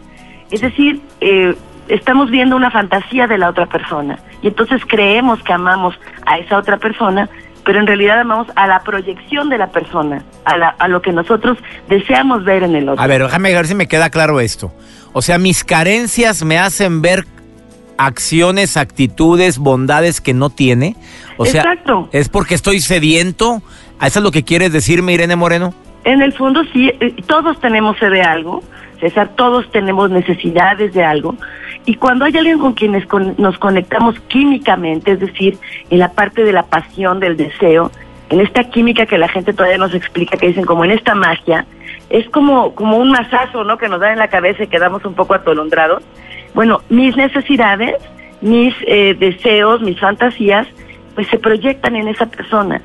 Es 0.51 0.62
decir, 0.62 1.01
eh, 1.20 1.56
estamos 1.88 2.30
viendo 2.30 2.56
una 2.56 2.70
fantasía 2.70 3.25
de 3.25 3.40
la 3.40 3.50
otra 3.50 3.66
persona 3.66 4.20
y 4.44 4.50
entonces 4.50 4.84
creemos 4.86 5.42
que 5.42 5.54
amamos 5.54 6.00
a 6.28 6.38
esa 6.38 6.60
otra 6.60 6.78
persona, 6.78 7.28
pero 7.66 7.80
en 7.80 7.88
realidad 7.88 8.20
amamos 8.20 8.50
a 8.56 8.68
la 8.68 8.84
proyección 8.84 9.50
de 9.50 9.58
la 9.58 9.72
persona, 9.72 10.24
a, 10.46 10.58
la, 10.58 10.68
a 10.68 10.88
lo 10.88 11.01
que 11.01 11.12
nosotros 11.12 11.58
deseamos 11.89 12.43
ver 12.43 12.62
en 12.62 12.76
el 12.76 12.88
otro. 12.88 13.04
A 13.04 13.08
ver, 13.08 13.24
déjame 13.24 13.52
ver 13.52 13.65
si 13.65 13.74
me 13.74 13.88
queda 13.88 14.12
claro 14.12 14.39
esto. 14.39 14.72
O 15.12 15.24
sea, 15.24 15.39
mis 15.39 15.63
carencias 15.63 16.45
me 16.45 16.60
hacen 16.60 17.02
ver 17.02 17.26
acciones, 17.97 18.77
actitudes, 18.77 19.58
bondades 19.58 20.21
que 20.21 20.34
no 20.34 20.49
tiene. 20.49 20.95
O 21.38 21.45
sea, 21.45 21.62
Exacto. 21.62 22.10
es 22.12 22.30
porque 22.30 22.56
estoy 22.56 22.80
sediento. 22.80 23.62
¿Eso 24.01 24.19
es 24.19 24.23
lo 24.23 24.32
que 24.32 24.43
quieres 24.43 24.71
decirme, 24.73 25.13
Irene 25.13 25.36
Moreno? 25.36 25.73
En 26.04 26.21
el 26.21 26.34
fondo 26.34 26.63
sí, 26.73 26.91
eh, 26.99 27.15
todos 27.27 27.60
tenemos 27.60 27.97
sed 27.99 28.10
de 28.12 28.21
algo, 28.23 28.63
César, 28.99 29.30
todos 29.36 29.69
tenemos 29.71 30.10
necesidades 30.10 30.93
de 30.93 31.04
algo. 31.04 31.36
Y 31.86 31.95
cuando 31.95 32.25
hay 32.25 32.36
alguien 32.38 32.58
con 32.60 32.73
quien 32.73 32.99
con- 33.08 33.36
nos 33.38 33.58
conectamos 33.60 34.15
químicamente, 34.27 35.12
es 35.13 35.19
decir, 35.19 35.58
en 35.89 35.99
la 35.99 36.12
parte 36.12 36.43
de 36.43 36.51
la 36.54 36.63
pasión, 36.63 37.19
del 37.19 37.38
deseo, 37.38 37.91
en 38.30 38.39
esta 38.41 38.63
química 38.65 39.06
que 39.06 39.17
la 39.17 39.27
gente 39.27 39.54
todavía 39.54 39.77
nos 39.77 39.93
explica, 39.93 40.38
que 40.38 40.47
dicen 40.47 40.65
como 40.65 40.86
en 40.86 40.91
esta 40.91 41.13
magia, 41.15 41.65
es 42.10 42.27
como, 42.30 42.73
como 42.75 42.97
un 42.97 43.12
masazo, 43.12 43.63
¿no? 43.63 43.77
Que 43.77 43.89
nos 43.89 43.99
da 43.99 44.12
en 44.13 44.19
la 44.19 44.27
cabeza 44.30 44.63
y 44.63 44.67
quedamos 44.67 45.04
un 45.06 45.13
poco 45.13 45.34
atolondrados. 45.34 46.04
Bueno, 46.54 46.82
mis 46.90 47.16
necesidades, 47.16 47.96
mis 48.42 48.74
eh, 48.86 49.16
deseos, 49.18 49.82
mis 49.82 50.00
fantasías, 50.00 50.68
pues 51.16 51.28
se 51.28 51.38
proyectan 51.38 51.96
en 51.96 52.08
esa 52.08 52.26
persona. 52.26 52.82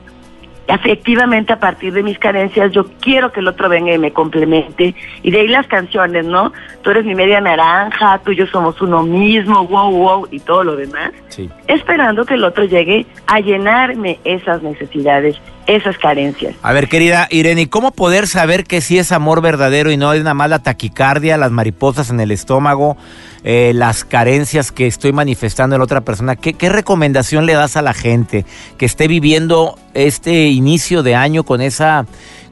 Efectivamente, 0.69 1.53
a 1.53 1.61
partir 1.61 1.93
de 1.93 2.03
mis 2.03 2.19
carencias, 2.19 2.73
yo 2.73 2.87
quiero 3.01 3.31
que 3.31 3.39
el 3.39 3.47
otro 3.47 3.69
venga 3.69 3.95
y 3.95 3.99
me 3.99 4.13
complemente. 4.13 4.97
Y 5.23 5.31
de 5.31 5.41
ahí 5.41 5.49
las 5.49 5.69
canciones, 5.69 6.27
¿no? 6.27 6.53
Tú 6.83 6.91
eres 6.91 7.05
mi 7.05 7.15
media 7.15 7.41
naranja, 7.41 8.19
tú 8.25 8.33
y 8.33 8.37
yo 8.37 8.47
somos 8.49 8.81
uno 8.83 9.05
mismo, 9.05 9.65
wow, 9.69 9.91
wow, 9.93 10.29
y 10.31 10.41
todo 10.41 10.65
lo 10.65 10.75
demás. 10.75 11.13
Sí. 11.29 11.49
Esperando 11.69 12.25
que 12.25 12.35
el 12.35 12.43
otro 12.43 12.65
llegue 12.65 13.07
a 13.29 13.39
llenarme 13.39 14.19
esas 14.25 14.61
necesidades, 14.63 15.41
esas 15.67 15.99
carencias. 15.99 16.55
A 16.63 16.73
ver, 16.73 16.89
querida 16.89 17.29
Irene, 17.31 17.63
¿y 17.63 17.67
¿cómo 17.67 17.91
poder 17.91 18.27
saber 18.27 18.65
que 18.65 18.81
sí 18.81 18.99
es 18.99 19.13
amor 19.13 19.41
verdadero 19.41 19.91
y 19.91 19.97
no 19.97 20.13
es 20.13 20.23
nada 20.23 20.35
más 20.35 20.51
la 20.51 20.61
taquicardia, 20.61 21.37
las 21.37 21.51
mariposas 21.51 22.11
en 22.11 22.21
el 22.21 22.31
estómago, 22.31 22.97
eh, 23.45 23.73
las 23.75 24.05
carencias 24.05 24.73
que 24.73 24.87
estoy 24.87 25.13
manifestando 25.13 25.77
en 25.77 25.81
la 25.81 25.85
otra 25.85 26.01
persona? 26.03 26.37
¿Qué, 26.37 26.55
¿Qué 26.55 26.69
recomendación 26.69 27.47
le 27.47 27.55
das 27.55 27.77
a 27.77 27.83
la 27.83 27.95
gente 27.95 28.45
que 28.79 28.87
esté 28.87 29.09
viviendo 29.09 29.79
este 29.95 30.49
inicio 30.49 31.03
de 31.03 31.15
año 31.15 31.45
con 31.45 31.61
esa 31.61 32.07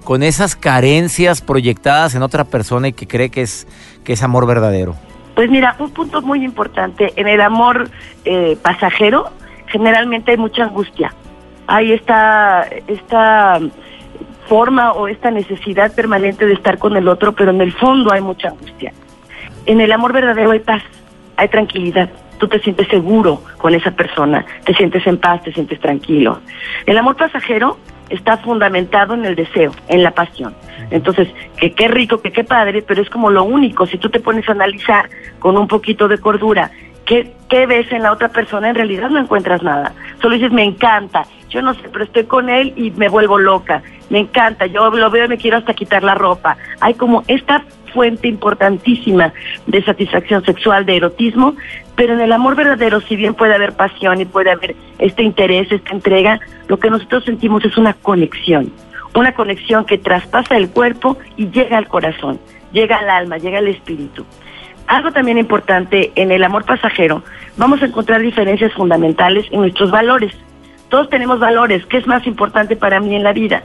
con 0.04 0.22
esas 0.22 0.54
carencias 0.54 1.40
proyectadas 1.40 2.14
en 2.14 2.22
otra 2.22 2.44
persona 2.44 2.88
y 2.88 2.92
que 2.92 3.06
cree 3.06 3.30
que 3.30 3.40
es 3.40 3.66
que 4.04 4.12
es 4.12 4.22
amor 4.22 4.46
verdadero? 4.46 4.94
Pues 5.34 5.50
mira, 5.50 5.74
un 5.78 5.90
punto 5.90 6.22
muy 6.22 6.44
importante, 6.44 7.12
en 7.16 7.26
el 7.26 7.40
amor 7.40 7.90
eh, 8.24 8.56
pasajero 8.62 9.30
generalmente 9.66 10.30
hay 10.30 10.36
mucha 10.36 10.64
angustia. 10.64 11.12
Hay 11.66 11.92
esta, 11.92 12.66
esta 12.86 13.60
forma 14.48 14.92
o 14.92 15.08
esta 15.08 15.30
necesidad 15.30 15.94
permanente 15.94 16.46
de 16.46 16.54
estar 16.54 16.78
con 16.78 16.96
el 16.96 17.08
otro, 17.08 17.32
pero 17.32 17.50
en 17.50 17.60
el 17.60 17.72
fondo 17.72 18.12
hay 18.12 18.20
mucha 18.20 18.48
angustia. 18.48 18.92
En 19.66 19.80
el 19.80 19.90
amor 19.92 20.12
verdadero 20.12 20.50
hay 20.50 20.60
paz, 20.60 20.82
hay 21.36 21.48
tranquilidad. 21.48 22.10
Tú 22.38 22.48
te 22.48 22.60
sientes 22.60 22.88
seguro 22.88 23.42
con 23.58 23.74
esa 23.74 23.92
persona, 23.92 24.44
te 24.64 24.74
sientes 24.74 25.06
en 25.06 25.18
paz, 25.18 25.42
te 25.42 25.52
sientes 25.52 25.80
tranquilo. 25.80 26.40
El 26.84 26.98
amor 26.98 27.16
pasajero 27.16 27.78
está 28.10 28.36
fundamentado 28.38 29.14
en 29.14 29.24
el 29.24 29.34
deseo, 29.34 29.72
en 29.88 30.02
la 30.02 30.10
pasión. 30.10 30.54
Entonces, 30.90 31.28
que 31.56 31.72
qué 31.72 31.88
rico, 31.88 32.20
que 32.20 32.32
qué 32.32 32.44
padre, 32.44 32.82
pero 32.82 33.00
es 33.00 33.08
como 33.08 33.30
lo 33.30 33.44
único. 33.44 33.86
Si 33.86 33.98
tú 33.98 34.10
te 34.10 34.20
pones 34.20 34.48
a 34.48 34.52
analizar 34.52 35.08
con 35.38 35.56
un 35.56 35.66
poquito 35.66 36.08
de 36.08 36.18
cordura, 36.18 36.70
¿qué, 37.04 37.66
ves 37.66 37.90
en 37.92 38.02
la 38.02 38.12
otra 38.12 38.28
persona? 38.28 38.70
En 38.70 38.74
realidad 38.74 39.10
no 39.10 39.20
encuentras 39.20 39.62
nada. 39.62 39.92
Solo 40.20 40.34
dices, 40.34 40.52
me 40.52 40.64
encanta. 40.64 41.24
Yo 41.50 41.62
no 41.62 41.74
sé, 41.74 41.88
pero 41.92 42.04
estoy 42.04 42.24
con 42.24 42.48
él 42.48 42.72
y 42.76 42.90
me 42.92 43.08
vuelvo 43.08 43.38
loca. 43.38 43.82
Me 44.10 44.18
encanta. 44.18 44.66
Yo 44.66 44.90
lo 44.90 45.10
veo 45.10 45.26
y 45.26 45.28
me 45.28 45.38
quiero 45.38 45.58
hasta 45.58 45.74
quitar 45.74 46.02
la 46.02 46.14
ropa. 46.14 46.56
Hay 46.80 46.94
como 46.94 47.22
esta 47.28 47.64
fuente 47.92 48.26
importantísima 48.26 49.32
de 49.66 49.82
satisfacción 49.84 50.44
sexual, 50.44 50.84
de 50.84 50.96
erotismo, 50.96 51.54
pero 51.94 52.14
en 52.14 52.20
el 52.20 52.32
amor 52.32 52.56
verdadero, 52.56 53.00
si 53.00 53.14
bien 53.14 53.34
puede 53.34 53.54
haber 53.54 53.72
pasión 53.74 54.20
y 54.20 54.24
puede 54.24 54.50
haber 54.50 54.74
este 54.98 55.22
interés, 55.22 55.70
esta 55.70 55.92
entrega, 55.92 56.40
lo 56.66 56.78
que 56.78 56.90
nosotros 56.90 57.24
sentimos 57.24 57.64
es 57.64 57.76
una 57.76 57.94
conexión, 57.94 58.72
una 59.14 59.32
conexión 59.32 59.84
que 59.84 59.96
traspasa 59.96 60.56
el 60.56 60.70
cuerpo 60.70 61.16
y 61.36 61.50
llega 61.50 61.78
al 61.78 61.86
corazón, 61.86 62.40
llega 62.72 62.96
al 62.96 63.08
alma, 63.08 63.38
llega 63.38 63.58
al 63.58 63.68
espíritu. 63.68 64.26
Algo 64.86 65.12
también 65.12 65.38
importante, 65.38 66.12
en 66.14 66.30
el 66.30 66.44
amor 66.44 66.64
pasajero 66.64 67.22
vamos 67.56 67.82
a 67.82 67.86
encontrar 67.86 68.20
diferencias 68.20 68.72
fundamentales 68.74 69.46
en 69.50 69.60
nuestros 69.60 69.90
valores. 69.90 70.34
Todos 70.88 71.08
tenemos 71.08 71.38
valores, 71.38 71.84
¿qué 71.86 71.96
es 71.96 72.06
más 72.06 72.26
importante 72.26 72.76
para 72.76 73.00
mí 73.00 73.14
en 73.14 73.24
la 73.24 73.32
vida? 73.32 73.62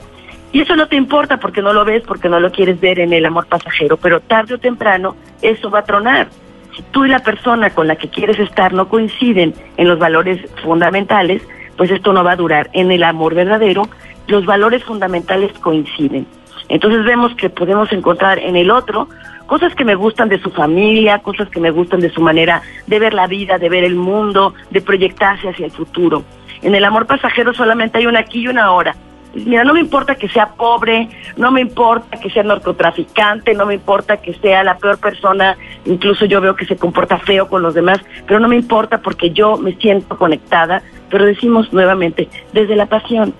Y 0.52 0.62
eso 0.62 0.74
no 0.74 0.88
te 0.88 0.96
importa 0.96 1.38
porque 1.38 1.62
no 1.62 1.72
lo 1.72 1.84
ves, 1.84 2.02
porque 2.06 2.28
no 2.28 2.40
lo 2.40 2.50
quieres 2.50 2.80
ver 2.80 2.98
en 2.98 3.12
el 3.12 3.24
amor 3.26 3.46
pasajero, 3.46 3.96
pero 3.96 4.20
tarde 4.20 4.54
o 4.54 4.58
temprano 4.58 5.14
eso 5.42 5.70
va 5.70 5.80
a 5.80 5.84
tronar. 5.84 6.28
Si 6.74 6.82
tú 6.90 7.04
y 7.04 7.08
la 7.08 7.20
persona 7.20 7.70
con 7.70 7.86
la 7.86 7.96
que 7.96 8.08
quieres 8.08 8.38
estar 8.38 8.72
no 8.72 8.88
coinciden 8.88 9.54
en 9.76 9.88
los 9.88 9.98
valores 9.98 10.40
fundamentales, 10.62 11.42
pues 11.76 11.90
esto 11.90 12.12
no 12.12 12.24
va 12.24 12.32
a 12.32 12.36
durar. 12.36 12.68
En 12.72 12.90
el 12.90 13.02
amor 13.04 13.34
verdadero, 13.34 13.88
los 14.26 14.44
valores 14.44 14.82
fundamentales 14.84 15.52
coinciden. 15.60 16.26
Entonces 16.68 17.04
vemos 17.04 17.34
que 17.34 17.50
podemos 17.50 17.92
encontrar 17.92 18.38
en 18.38 18.56
el 18.56 18.70
otro 18.70 19.08
cosas 19.50 19.74
que 19.74 19.84
me 19.84 19.96
gustan 19.96 20.28
de 20.28 20.40
su 20.40 20.52
familia, 20.52 21.18
cosas 21.18 21.48
que 21.48 21.58
me 21.58 21.72
gustan 21.72 21.98
de 21.98 22.10
su 22.10 22.20
manera 22.20 22.62
de 22.86 23.00
ver 23.00 23.14
la 23.14 23.26
vida, 23.26 23.58
de 23.58 23.68
ver 23.68 23.82
el 23.82 23.96
mundo, 23.96 24.54
de 24.70 24.80
proyectarse 24.80 25.48
hacia 25.48 25.66
el 25.66 25.72
futuro. 25.72 26.22
En 26.62 26.76
el 26.76 26.84
amor 26.84 27.04
pasajero 27.06 27.52
solamente 27.52 27.98
hay 27.98 28.06
una 28.06 28.20
aquí 28.20 28.42
y 28.42 28.46
una 28.46 28.66
ahora. 28.66 28.94
Mira, 29.34 29.64
no 29.64 29.74
me 29.74 29.80
importa 29.80 30.14
que 30.14 30.28
sea 30.28 30.50
pobre, 30.50 31.08
no 31.36 31.50
me 31.50 31.62
importa 31.62 32.20
que 32.20 32.30
sea 32.30 32.44
narcotraficante, 32.44 33.54
no 33.54 33.66
me 33.66 33.74
importa 33.74 34.18
que 34.18 34.34
sea 34.34 34.62
la 34.62 34.78
peor 34.78 34.98
persona, 34.98 35.56
incluso 35.84 36.26
yo 36.26 36.40
veo 36.40 36.54
que 36.54 36.66
se 36.66 36.76
comporta 36.76 37.18
feo 37.18 37.48
con 37.48 37.60
los 37.60 37.74
demás, 37.74 37.98
pero 38.28 38.38
no 38.38 38.46
me 38.46 38.54
importa 38.54 38.98
porque 38.98 39.32
yo 39.32 39.56
me 39.56 39.74
siento 39.74 40.16
conectada, 40.16 40.80
pero 41.10 41.24
decimos 41.24 41.72
nuevamente, 41.72 42.28
desde 42.52 42.76
la 42.76 42.86
pasión. 42.86 43.34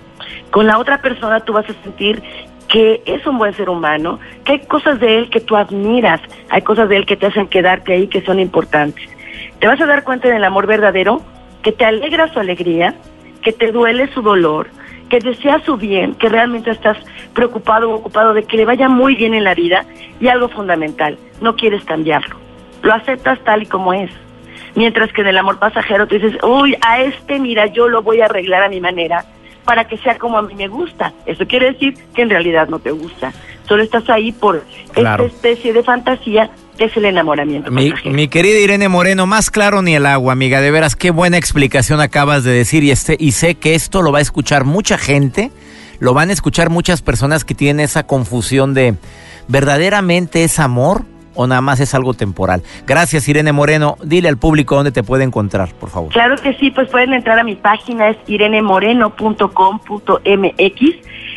Con 0.50 0.66
la 0.66 0.78
otra 0.78 1.00
persona 1.00 1.38
tú 1.38 1.52
vas 1.52 1.70
a 1.70 1.82
sentir 1.84 2.20
que 2.70 3.02
es 3.04 3.26
un 3.26 3.36
buen 3.36 3.52
ser 3.54 3.68
humano, 3.68 4.20
que 4.44 4.52
hay 4.52 4.60
cosas 4.60 5.00
de 5.00 5.18
él 5.18 5.28
que 5.28 5.40
tú 5.40 5.56
admiras, 5.56 6.20
hay 6.50 6.62
cosas 6.62 6.88
de 6.88 6.96
él 6.96 7.04
que 7.04 7.16
te 7.16 7.26
hacen 7.26 7.48
quedarte 7.48 7.92
ahí 7.92 8.06
que 8.06 8.22
son 8.22 8.38
importantes. 8.38 9.04
Te 9.58 9.66
vas 9.66 9.80
a 9.80 9.86
dar 9.86 10.04
cuenta 10.04 10.28
del 10.28 10.44
amor 10.44 10.68
verdadero, 10.68 11.20
que 11.62 11.72
te 11.72 11.84
alegra 11.84 12.32
su 12.32 12.38
alegría, 12.38 12.94
que 13.42 13.52
te 13.52 13.72
duele 13.72 14.06
su 14.14 14.22
dolor, 14.22 14.68
que 15.08 15.18
deseas 15.18 15.64
su 15.64 15.76
bien, 15.76 16.14
que 16.14 16.28
realmente 16.28 16.70
estás 16.70 16.96
preocupado 17.34 17.90
o 17.90 17.96
ocupado 17.96 18.34
de 18.34 18.44
que 18.44 18.56
le 18.56 18.64
vaya 18.64 18.88
muy 18.88 19.16
bien 19.16 19.34
en 19.34 19.44
la 19.44 19.54
vida 19.54 19.84
y 20.20 20.28
algo 20.28 20.48
fundamental, 20.48 21.18
no 21.40 21.56
quieres 21.56 21.82
cambiarlo. 21.84 22.36
Lo 22.82 22.94
aceptas 22.94 23.40
tal 23.40 23.64
y 23.64 23.66
como 23.66 23.92
es. 23.92 24.10
Mientras 24.76 25.12
que 25.12 25.22
en 25.22 25.26
el 25.26 25.38
amor 25.38 25.58
pasajero 25.58 26.06
tú 26.06 26.14
dices, 26.14 26.38
uy, 26.44 26.76
a 26.86 27.00
este, 27.00 27.40
mira, 27.40 27.66
yo 27.66 27.88
lo 27.88 28.02
voy 28.02 28.20
a 28.20 28.26
arreglar 28.26 28.62
a 28.62 28.68
mi 28.68 28.80
manera 28.80 29.24
para 29.70 29.86
que 29.86 29.96
sea 29.98 30.18
como 30.18 30.36
a 30.36 30.42
mí 30.42 30.52
me 30.56 30.66
gusta. 30.66 31.12
Eso 31.26 31.46
quiere 31.46 31.70
decir 31.70 31.94
que 32.12 32.22
en 32.22 32.30
realidad 32.30 32.66
no 32.68 32.80
te 32.80 32.90
gusta. 32.90 33.32
Solo 33.68 33.84
estás 33.84 34.10
ahí 34.10 34.32
por 34.32 34.64
esta 34.96 35.22
especie 35.22 35.72
de 35.72 35.84
fantasía 35.84 36.50
que 36.76 36.86
es 36.86 36.96
el 36.96 37.04
enamoramiento. 37.04 37.70
Mi, 37.70 37.92
mi, 38.06 38.26
querida 38.26 38.58
Irene 38.58 38.88
Moreno, 38.88 39.28
más 39.28 39.48
claro 39.48 39.80
ni 39.80 39.94
el 39.94 40.06
agua, 40.06 40.32
amiga. 40.32 40.60
De 40.60 40.72
veras, 40.72 40.96
qué 40.96 41.12
buena 41.12 41.36
explicación 41.36 42.00
acabas 42.00 42.42
de 42.42 42.50
decir. 42.50 42.82
Y, 42.82 42.90
este, 42.90 43.16
y 43.20 43.30
sé 43.30 43.54
que 43.54 43.76
esto 43.76 44.02
lo 44.02 44.10
va 44.10 44.18
a 44.18 44.22
escuchar 44.22 44.64
mucha 44.64 44.98
gente. 44.98 45.52
Lo 46.00 46.14
van 46.14 46.30
a 46.30 46.32
escuchar 46.32 46.68
muchas 46.68 47.00
personas 47.00 47.44
que 47.44 47.54
tienen 47.54 47.78
esa 47.78 48.08
confusión 48.08 48.74
de 48.74 48.96
verdaderamente 49.46 50.42
es 50.42 50.58
amor 50.58 51.04
o 51.40 51.46
nada 51.46 51.62
más 51.62 51.80
es 51.80 51.94
algo 51.94 52.12
temporal. 52.12 52.62
Gracias, 52.86 53.26
Irene 53.26 53.52
Moreno. 53.52 53.96
Dile 54.02 54.28
al 54.28 54.36
público 54.36 54.74
dónde 54.74 54.92
te 54.92 55.02
puede 55.02 55.24
encontrar, 55.24 55.72
por 55.72 55.88
favor. 55.88 56.12
Claro 56.12 56.36
que 56.36 56.52
sí, 56.54 56.70
pues 56.70 56.90
pueden 56.90 57.14
entrar 57.14 57.38
a 57.38 57.44
mi 57.44 57.56
página, 57.56 58.10
es 58.10 58.18
irenemoreno.com.mx. 58.26 60.80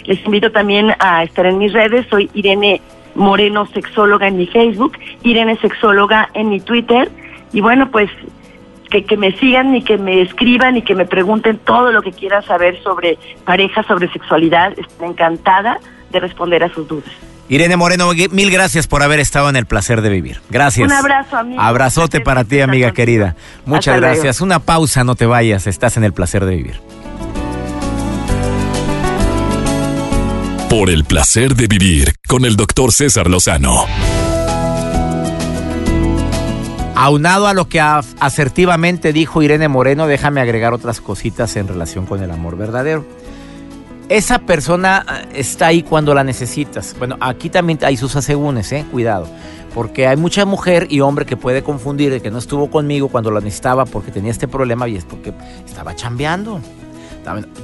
Les 0.06 0.26
invito 0.26 0.52
también 0.52 0.94
a 1.00 1.24
estar 1.24 1.46
en 1.46 1.58
mis 1.58 1.72
redes, 1.72 2.06
soy 2.10 2.30
Irene 2.34 2.82
Moreno 3.16 3.66
Sexóloga 3.68 4.28
en 4.28 4.36
mi 4.36 4.46
Facebook, 4.46 4.98
Irene 5.24 5.56
Sexóloga 5.58 6.30
en 6.34 6.50
mi 6.50 6.60
Twitter. 6.60 7.10
Y 7.54 7.62
bueno, 7.62 7.89
pues 7.89 8.10
que, 8.89 9.06
que, 9.06 9.16
me 9.16 9.32
sigan 9.38 9.74
y 9.74 9.84
que 9.84 9.98
me 9.98 10.22
escriban 10.22 10.76
y 10.76 10.82
que 10.82 10.96
me 10.96 11.06
pregunten 11.06 11.60
todo 11.60 11.94
lo 11.94 12.02
que 12.02 12.12
quieran 12.12 12.44
saber 12.44 12.78
sobre 12.84 13.18
pareja, 13.46 13.84
sobre 13.84 14.12
sexualidad. 14.12 14.78
Estoy 14.78 15.08
encantada 15.08 15.80
de 16.12 16.20
responder 16.20 16.62
a 16.62 16.68
sus 16.74 16.89
dudas. 16.89 17.33
Irene 17.49 17.75
Moreno, 17.75 18.12
mil 18.32 18.51
gracias 18.51 18.88
por 18.88 19.03
haber 19.03 19.19
estado 19.19 19.49
en 19.49 19.56
el 19.56 19.65
placer 19.65 20.01
de 20.01 20.10
vivir. 20.10 20.39
Gracias. 20.49 20.88
Un 20.88 20.93
abrazo, 20.93 21.38
amigo. 21.38 21.62
Abrazote 21.62 22.21
para 22.21 22.45
ti, 22.45 22.62
amiga 22.62 22.91
querida. 22.91 23.36
Muchas 23.65 23.97
gracias. 23.99 24.41
Una 24.41 24.60
pausa, 24.60 25.03
no 25.03 25.15
te 25.15 25.25
vayas. 25.25 25.67
Estás 25.67 25.97
en 25.97 26.03
el 26.06 26.13
placer 26.13 26.45
de 26.45 26.56
vivir. 26.56 26.79
Por 30.69 30.89
el 30.89 31.03
placer 31.03 31.56
de 31.56 31.67
vivir 31.67 32.15
con 32.27 32.45
el 32.45 32.56
doctor 32.56 32.91
César 32.91 33.29
Lozano. 33.29 33.86
Aunado 36.95 37.47
a 37.47 37.53
lo 37.53 37.67
que 37.67 37.82
asertivamente 37.82 39.13
dijo 39.13 39.41
Irene 39.41 39.67
Moreno, 39.67 40.08
déjame 40.08 40.41
agregar 40.41 40.73
otras 40.73 41.01
cositas 41.01 41.56
en 41.58 41.67
relación 41.67 42.06
con 42.06 42.23
el 42.23 42.32
amor 42.32 42.56
verdadero 42.56 43.06
esa 44.10 44.39
persona 44.39 45.06
ah, 45.08 45.22
está 45.34 45.68
ahí 45.68 45.84
cuando 45.84 46.13
la 46.13 46.24
necesitas. 46.24 46.96
Bueno, 46.98 47.18
aquí 47.20 47.50
también 47.50 47.80
hay 47.84 47.98
sus 47.98 48.16
asegúnes, 48.16 48.72
¿eh? 48.72 48.86
Cuidado. 48.92 49.28
Porque 49.74 50.08
hay 50.08 50.18
mucha 50.18 50.46
mujer 50.46 50.88
y 50.89 51.00
hombre 51.00 51.26
que 51.26 51.36
puede 51.36 51.63
confundir 51.63 52.12
de 52.12 52.22
que 52.22 52.30
no 52.30 52.38
estuvo 52.38 52.70
conmigo 52.70 53.08
cuando 53.08 53.32
la 53.32 53.39
necesitaba 53.39 53.86
porque 53.86 54.12
tenía 54.12 54.32
este 54.32 54.48
problema 54.48 54.88
y 54.88 54.98
es 54.98 55.06
porque 55.06 55.34
estaba 55.66 55.96
chambeando. 55.96 56.62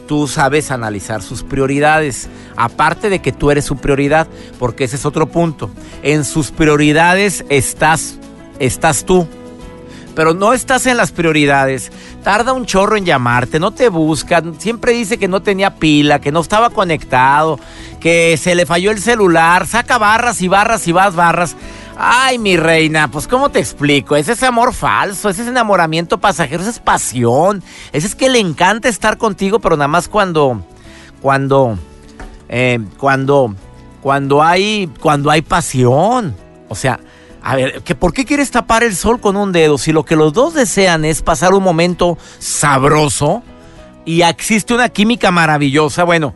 Tú 0.08 0.28
sabes 0.28 0.72
analizar 0.72 1.22
sus 1.22 1.44
prioridades, 1.44 2.30
aparte 2.56 3.10
de 3.10 3.20
que 3.20 3.32
tú 3.32 3.52
eres 3.52 3.66
su 3.66 3.76
prioridad, 3.76 4.28
porque 4.58 4.86
ese 4.86 4.96
es 4.96 5.06
otro 5.06 5.28
punto. 5.28 5.70
En 6.02 6.24
sus 6.24 6.50
prioridades 6.50 7.46
estás, 7.50 8.18
estás 8.60 9.04
tú 9.04 9.28
pero 10.20 10.34
no 10.34 10.52
estás 10.52 10.86
en 10.86 10.98
las 10.98 11.14
prioridades. 11.14 11.94
Tarda 12.26 12.52
un 12.52 12.66
chorro 12.66 12.98
en 12.98 13.06
llamarte, 13.06 13.58
no 13.58 13.72
te 13.72 13.88
buscan. 13.88 14.60
Siempre 14.60 14.92
dice 14.92 15.18
que 15.18 15.30
no 15.30 15.42
tenía 15.42 15.76
pila, 15.76 16.20
que 16.20 16.34
no 16.34 16.42
estaba 16.42 16.72
conectado, 16.72 17.58
que 18.02 18.36
se 18.36 18.54
le 18.54 18.66
falló 18.66 18.92
el 18.92 19.00
celular. 19.00 19.66
Saca 19.66 19.98
barras 19.98 20.42
y 20.42 20.50
barras 20.50 20.86
y 20.90 20.92
vas 20.92 21.16
barras. 21.16 21.56
Ay, 21.98 22.38
mi 22.38 22.58
reina, 22.58 23.08
pues 23.10 23.30
¿cómo 23.30 23.48
te 23.48 23.60
explico? 23.60 24.18
Ese 24.18 24.34
es 24.34 24.44
amor 24.44 24.74
falso, 24.74 25.30
ese 25.30 25.44
es 25.44 25.48
enamoramiento 25.48 26.18
pasajero, 26.18 26.64
esa 26.64 26.72
es 26.72 26.80
pasión. 26.80 27.64
Ese 27.94 28.08
es 28.08 28.14
que 28.14 28.28
le 28.28 28.40
encanta 28.40 28.90
estar 28.90 29.18
contigo, 29.18 29.60
pero 29.60 29.78
nada 29.78 29.88
más 29.88 30.10
cuando, 30.10 30.62
cuando, 31.22 31.80
eh, 32.50 32.78
cuando, 32.98 33.56
cuando 34.02 34.44
hay, 34.44 34.92
cuando 35.00 35.32
hay 35.32 35.44
pasión. 35.44 36.36
O 36.68 36.76
sea, 36.76 37.00
a 37.42 37.56
ver, 37.56 37.82
¿que 37.84 37.96
¿por 37.96 38.14
qué 38.14 38.26
quieres 38.26 38.52
tapar 38.52 38.84
el 38.84 38.96
sol 38.96 39.20
con 39.20 39.36
un 39.36 39.52
dedo? 39.52 39.78
Si 39.78 39.92
lo 39.92 40.04
que 40.04 40.16
los 40.16 40.34
dos 40.34 40.54
desean 40.54 41.06
es 41.06 41.22
pasar 41.22 41.54
un 41.54 41.64
momento 41.64 42.18
sabroso 42.40 43.44
y 44.06 44.22
existe 44.22 44.74
una 44.74 44.90
química 44.90 45.32
maravillosa, 45.32 46.04
bueno, 46.04 46.34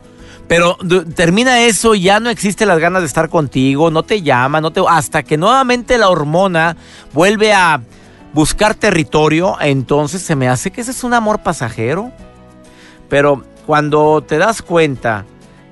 pero 0.48 0.76
termina 1.14 1.62
eso 1.62 1.94
ya 1.94 2.20
no 2.20 2.30
existe 2.30 2.66
las 2.66 2.78
ganas 2.78 3.02
de 3.02 3.06
estar 3.06 3.28
contigo, 3.28 3.90
no 3.90 4.02
te 4.02 4.22
llama, 4.22 4.60
no 4.60 4.72
te 4.72 4.82
hasta 4.88 5.22
que 5.22 5.36
nuevamente 5.36 5.98
la 5.98 6.08
hormona 6.08 6.76
vuelve 7.12 7.52
a 7.52 7.80
buscar 8.32 8.74
territorio, 8.74 9.56
entonces 9.60 10.22
se 10.22 10.36
me 10.36 10.48
hace 10.48 10.70
que 10.70 10.80
ese 10.80 10.90
es 10.90 11.04
un 11.04 11.14
amor 11.14 11.42
pasajero. 11.42 12.12
Pero 13.08 13.44
cuando 13.66 14.22
te 14.26 14.38
das 14.38 14.60
cuenta 14.60 15.24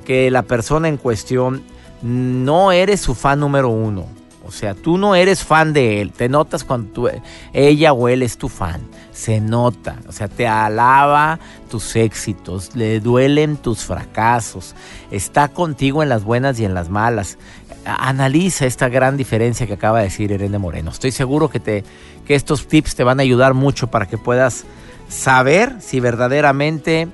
que 0.04 0.30
la 0.30 0.42
persona 0.42 0.88
en 0.88 0.96
cuestión 0.96 1.62
no 2.02 2.72
eres 2.72 3.00
su 3.00 3.14
fan 3.14 3.40
número 3.40 3.68
uno, 3.68 4.06
o 4.44 4.50
sea, 4.50 4.74
tú 4.74 4.98
no 4.98 5.14
eres 5.14 5.44
fan 5.44 5.72
de 5.72 6.00
él. 6.00 6.12
Te 6.12 6.28
notas 6.28 6.64
cuando 6.64 7.10
ella 7.52 7.92
o 7.92 8.08
él 8.08 8.22
es 8.22 8.36
tu 8.36 8.48
fan. 8.48 8.88
Se 9.12 9.40
nota. 9.40 9.96
O 10.08 10.12
sea, 10.12 10.28
te 10.28 10.46
alaba 10.46 11.38
tus 11.70 11.94
éxitos. 11.96 12.74
Le 12.74 13.00
duelen 13.00 13.56
tus 13.56 13.84
fracasos. 13.84 14.74
Está 15.10 15.48
contigo 15.48 16.02
en 16.02 16.08
las 16.08 16.24
buenas 16.24 16.58
y 16.58 16.64
en 16.64 16.74
las 16.74 16.88
malas. 16.88 17.38
Analiza 17.84 18.66
esta 18.66 18.88
gran 18.88 19.16
diferencia 19.16 19.66
que 19.66 19.74
acaba 19.74 19.98
de 19.98 20.04
decir 20.04 20.30
Irene 20.30 20.58
Moreno. 20.58 20.90
Estoy 20.90 21.12
seguro 21.12 21.48
que, 21.48 21.60
te, 21.60 21.84
que 22.26 22.34
estos 22.34 22.66
tips 22.66 22.94
te 22.94 23.04
van 23.04 23.20
a 23.20 23.22
ayudar 23.22 23.54
mucho 23.54 23.88
para 23.88 24.06
que 24.06 24.18
puedas 24.18 24.64
saber 25.08 25.76
si 25.80 26.00
verdaderamente 26.00 27.08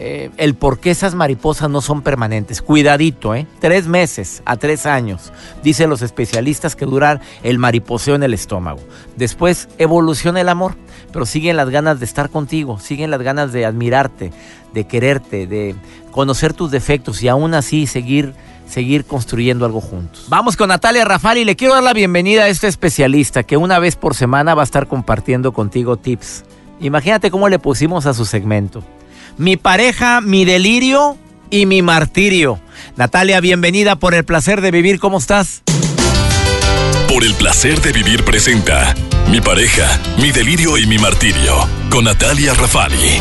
eh, 0.00 0.30
el 0.36 0.54
por 0.54 0.78
qué 0.78 0.92
esas 0.92 1.16
mariposas 1.16 1.68
no 1.68 1.80
son 1.80 2.02
permanentes. 2.02 2.62
Cuidadito, 2.62 3.34
¿eh? 3.34 3.48
Tres 3.58 3.88
meses 3.88 4.44
a 4.44 4.56
tres 4.56 4.86
años, 4.86 5.32
dicen 5.64 5.90
los 5.90 6.02
especialistas 6.02 6.76
que 6.76 6.84
duran 6.84 7.20
el 7.42 7.58
mariposeo 7.58 8.14
en 8.14 8.22
el 8.22 8.32
estómago. 8.32 8.78
Después 9.16 9.68
evoluciona 9.76 10.40
el 10.40 10.50
amor, 10.50 10.76
pero 11.12 11.26
siguen 11.26 11.56
las 11.56 11.68
ganas 11.70 11.98
de 11.98 12.04
estar 12.04 12.30
contigo, 12.30 12.78
siguen 12.78 13.10
las 13.10 13.22
ganas 13.22 13.52
de 13.52 13.66
admirarte, 13.66 14.30
de 14.72 14.86
quererte, 14.86 15.48
de 15.48 15.74
conocer 16.12 16.52
tus 16.54 16.70
defectos 16.70 17.20
y 17.24 17.28
aún 17.28 17.54
así 17.54 17.88
seguir 17.88 18.34
seguir 18.68 19.04
construyendo 19.04 19.64
algo 19.64 19.80
juntos. 19.80 20.26
Vamos 20.28 20.56
con 20.56 20.68
Natalia 20.68 21.04
Rafal 21.04 21.38
y 21.38 21.44
le 21.44 21.56
quiero 21.56 21.74
dar 21.74 21.82
la 21.82 21.94
bienvenida 21.94 22.44
a 22.44 22.48
este 22.48 22.68
especialista 22.68 23.42
que 23.42 23.56
una 23.56 23.80
vez 23.80 23.96
por 23.96 24.14
semana 24.14 24.54
va 24.54 24.62
a 24.62 24.64
estar 24.64 24.86
compartiendo 24.86 25.52
contigo 25.52 25.96
tips. 25.96 26.44
Imagínate 26.78 27.32
cómo 27.32 27.48
le 27.48 27.58
pusimos 27.58 28.06
a 28.06 28.14
su 28.14 28.26
segmento 28.26 28.84
mi 29.38 29.56
pareja, 29.56 30.20
mi 30.20 30.44
delirio 30.44 31.16
y 31.50 31.64
mi 31.64 31.80
martirio. 31.80 32.60
Natalia, 32.96 33.40
bienvenida 33.40 33.96
por 33.96 34.14
el 34.14 34.24
placer 34.24 34.60
de 34.60 34.70
vivir. 34.70 34.98
¿Cómo 34.98 35.18
estás? 35.18 35.62
Por 37.08 37.24
el 37.24 37.34
placer 37.34 37.80
de 37.80 37.92
vivir 37.92 38.24
presenta 38.24 38.94
Mi 39.30 39.40
pareja, 39.40 39.98
mi 40.18 40.30
delirio 40.32 40.76
y 40.76 40.86
mi 40.86 40.98
martirio 40.98 41.66
con 41.90 42.04
Natalia 42.04 42.52
Rafali. 42.54 43.20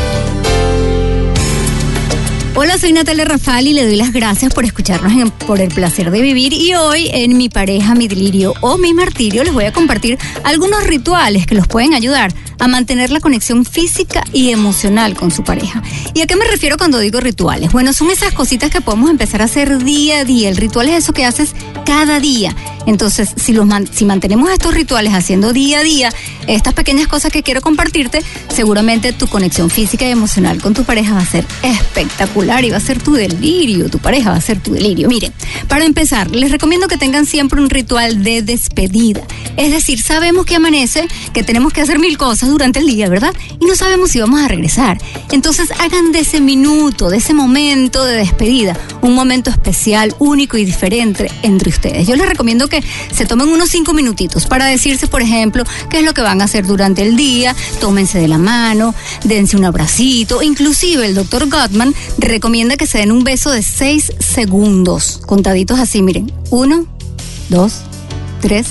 Hola, 2.56 2.80
soy 2.80 2.92
Natalia 2.92 3.24
Rafal 3.24 3.68
y 3.68 3.74
le 3.74 3.86
doy 3.86 3.98
las 3.98 4.12
gracias 4.12 4.52
por 4.52 4.66
escucharnos 4.66 5.14
en 5.14 5.30
Por 5.30 5.62
el 5.62 5.70
placer 5.70 6.10
de 6.10 6.22
vivir. 6.22 6.54
Y 6.54 6.74
hoy 6.74 7.08
en 7.14 7.38
Mi 7.38 7.50
pareja, 7.50 7.94
mi 7.94 8.08
delirio 8.08 8.56
o 8.62 8.80
mi 8.80 8.96
martirio 8.96 9.44
les 9.44 9.54
voy 9.54 9.66
a 9.66 9.72
compartir 9.72 10.18
algunos 10.44 10.84
rituales 10.86 11.46
que 11.46 11.54
los 11.54 11.68
pueden 11.68 11.94
ayudar 11.94 12.34
a 12.60 12.68
mantener 12.68 13.12
la 13.12 13.20
conexión 13.20 13.66
física 13.66 14.24
y 14.34 14.52
emocional 14.52 15.16
con 15.16 15.32
su 15.32 15.44
pareja. 15.44 15.82
¿Y 16.14 16.22
a 16.22 16.28
qué 16.28 16.36
me 16.36 16.46
refiero 16.46 16.78
cuando 16.78 17.00
digo 17.00 17.20
rituales? 17.20 17.72
Bueno, 17.72 17.94
son 17.94 18.10
esas 18.10 18.34
cositas 18.34 18.70
que 18.70 18.82
podemos 18.82 19.10
empezar 19.10 19.42
a 19.42 19.46
hacer 19.46 19.84
día 19.84 20.20
a 20.20 20.26
día. 20.26 20.50
El 20.50 20.58
ritual 20.58 20.90
es 20.90 21.04
eso 21.04 21.14
que 21.14 21.26
haces 21.26 21.54
cada 21.86 22.20
día. 22.20 22.56
Entonces, 22.86 23.30
si, 23.36 23.54
los 23.54 23.68
si 23.92 24.06
mantenemos 24.06 24.50
estos 24.50 24.74
rituales 24.74 25.14
haciendo 25.14 25.54
día 25.54 25.80
a 25.80 25.84
día 25.84 26.10
estas 26.48 26.74
pequeñas 26.74 27.08
cosas 27.08 27.32
que 27.32 27.44
quiero 27.44 27.62
compartirte, 27.62 28.24
seguramente 28.54 29.12
tu 29.12 29.28
conexión 29.28 29.70
física 29.70 30.08
y 30.08 30.12
emocional 30.12 30.62
con 30.62 30.74
tu 30.74 30.84
pareja 30.84 31.14
va 31.14 31.20
a 31.20 31.26
ser 31.26 31.46
espectacular 31.62 32.64
y 32.64 32.70
va 32.70 32.78
a 32.78 32.82
ser 32.82 33.02
tu 33.02 33.14
delirio. 33.14 33.90
Tu 33.90 34.00
pareja 34.00 34.32
va 34.32 34.38
a 34.38 34.42
ser 34.42 34.62
tu 34.62 34.72
delirio. 34.72 35.10
Mire, 35.10 35.32
para 35.68 35.86
empezar, 35.86 36.32
les 36.32 36.52
recomiendo 36.52 36.88
que 36.88 36.98
tengan 36.98 37.26
siempre 37.26 37.62
un 37.62 37.70
ritual 37.70 38.24
de 38.24 38.42
despedida. 38.42 39.22
Es 39.58 39.72
decir, 39.72 40.02
sabemos 40.02 40.46
que 40.46 40.56
amanece, 40.56 41.08
que 41.34 41.44
tenemos 41.44 41.74
que 41.74 41.82
hacer 41.82 42.00
mil 42.00 42.18
cosas 42.18 42.47
durante 42.48 42.80
el 42.80 42.88
día, 42.88 43.10
¿verdad? 43.10 43.34
Y 43.60 43.66
no 43.66 43.76
sabemos 43.76 44.12
si 44.12 44.20
vamos 44.20 44.42
a 44.42 44.48
regresar. 44.48 44.98
Entonces, 45.32 45.70
hagan 45.80 46.12
de 46.12 46.20
ese 46.20 46.42
minuto, 46.42 47.10
de 47.10 47.18
ese 47.18 47.34
momento 47.34 48.06
de 48.06 48.18
despedida, 48.18 48.78
un 49.02 49.14
momento 49.14 49.50
especial, 49.50 50.16
único 50.20 50.58
y 50.58 50.66
diferente 50.66 51.30
entre 51.44 51.70
ustedes. 51.70 52.08
Yo 52.08 52.16
les 52.16 52.28
recomiendo 52.28 52.68
que 52.68 52.84
se 53.14 53.26
tomen 53.26 53.50
unos 53.50 53.70
cinco 53.70 53.94
minutitos 53.94 54.46
para 54.46 54.66
decirse, 54.66 55.08
por 55.08 55.22
ejemplo, 55.22 55.64
qué 55.90 56.00
es 56.00 56.06
lo 56.06 56.14
que 56.14 56.22
van 56.22 56.42
a 56.42 56.46
hacer 56.46 56.66
durante 56.66 57.02
el 57.02 57.16
día, 57.16 57.56
tómense 57.80 58.20
de 58.20 58.28
la 58.28 58.38
mano, 58.38 58.94
dense 59.24 59.58
un 59.58 59.66
abracito, 59.66 60.42
inclusive 60.42 61.06
el 61.06 61.16
doctor 61.16 61.50
Gottman 61.50 61.94
recomienda 62.18 62.78
que 62.78 62.88
se 62.88 63.00
den 63.00 63.12
un 63.12 63.24
beso 63.24 63.52
de 63.52 63.62
seis 63.62 64.12
segundos, 64.20 65.22
contaditos 65.26 65.80
así, 65.80 66.02
miren, 66.02 66.32
uno, 66.50 66.86
dos, 67.50 67.82
tres, 68.42 68.68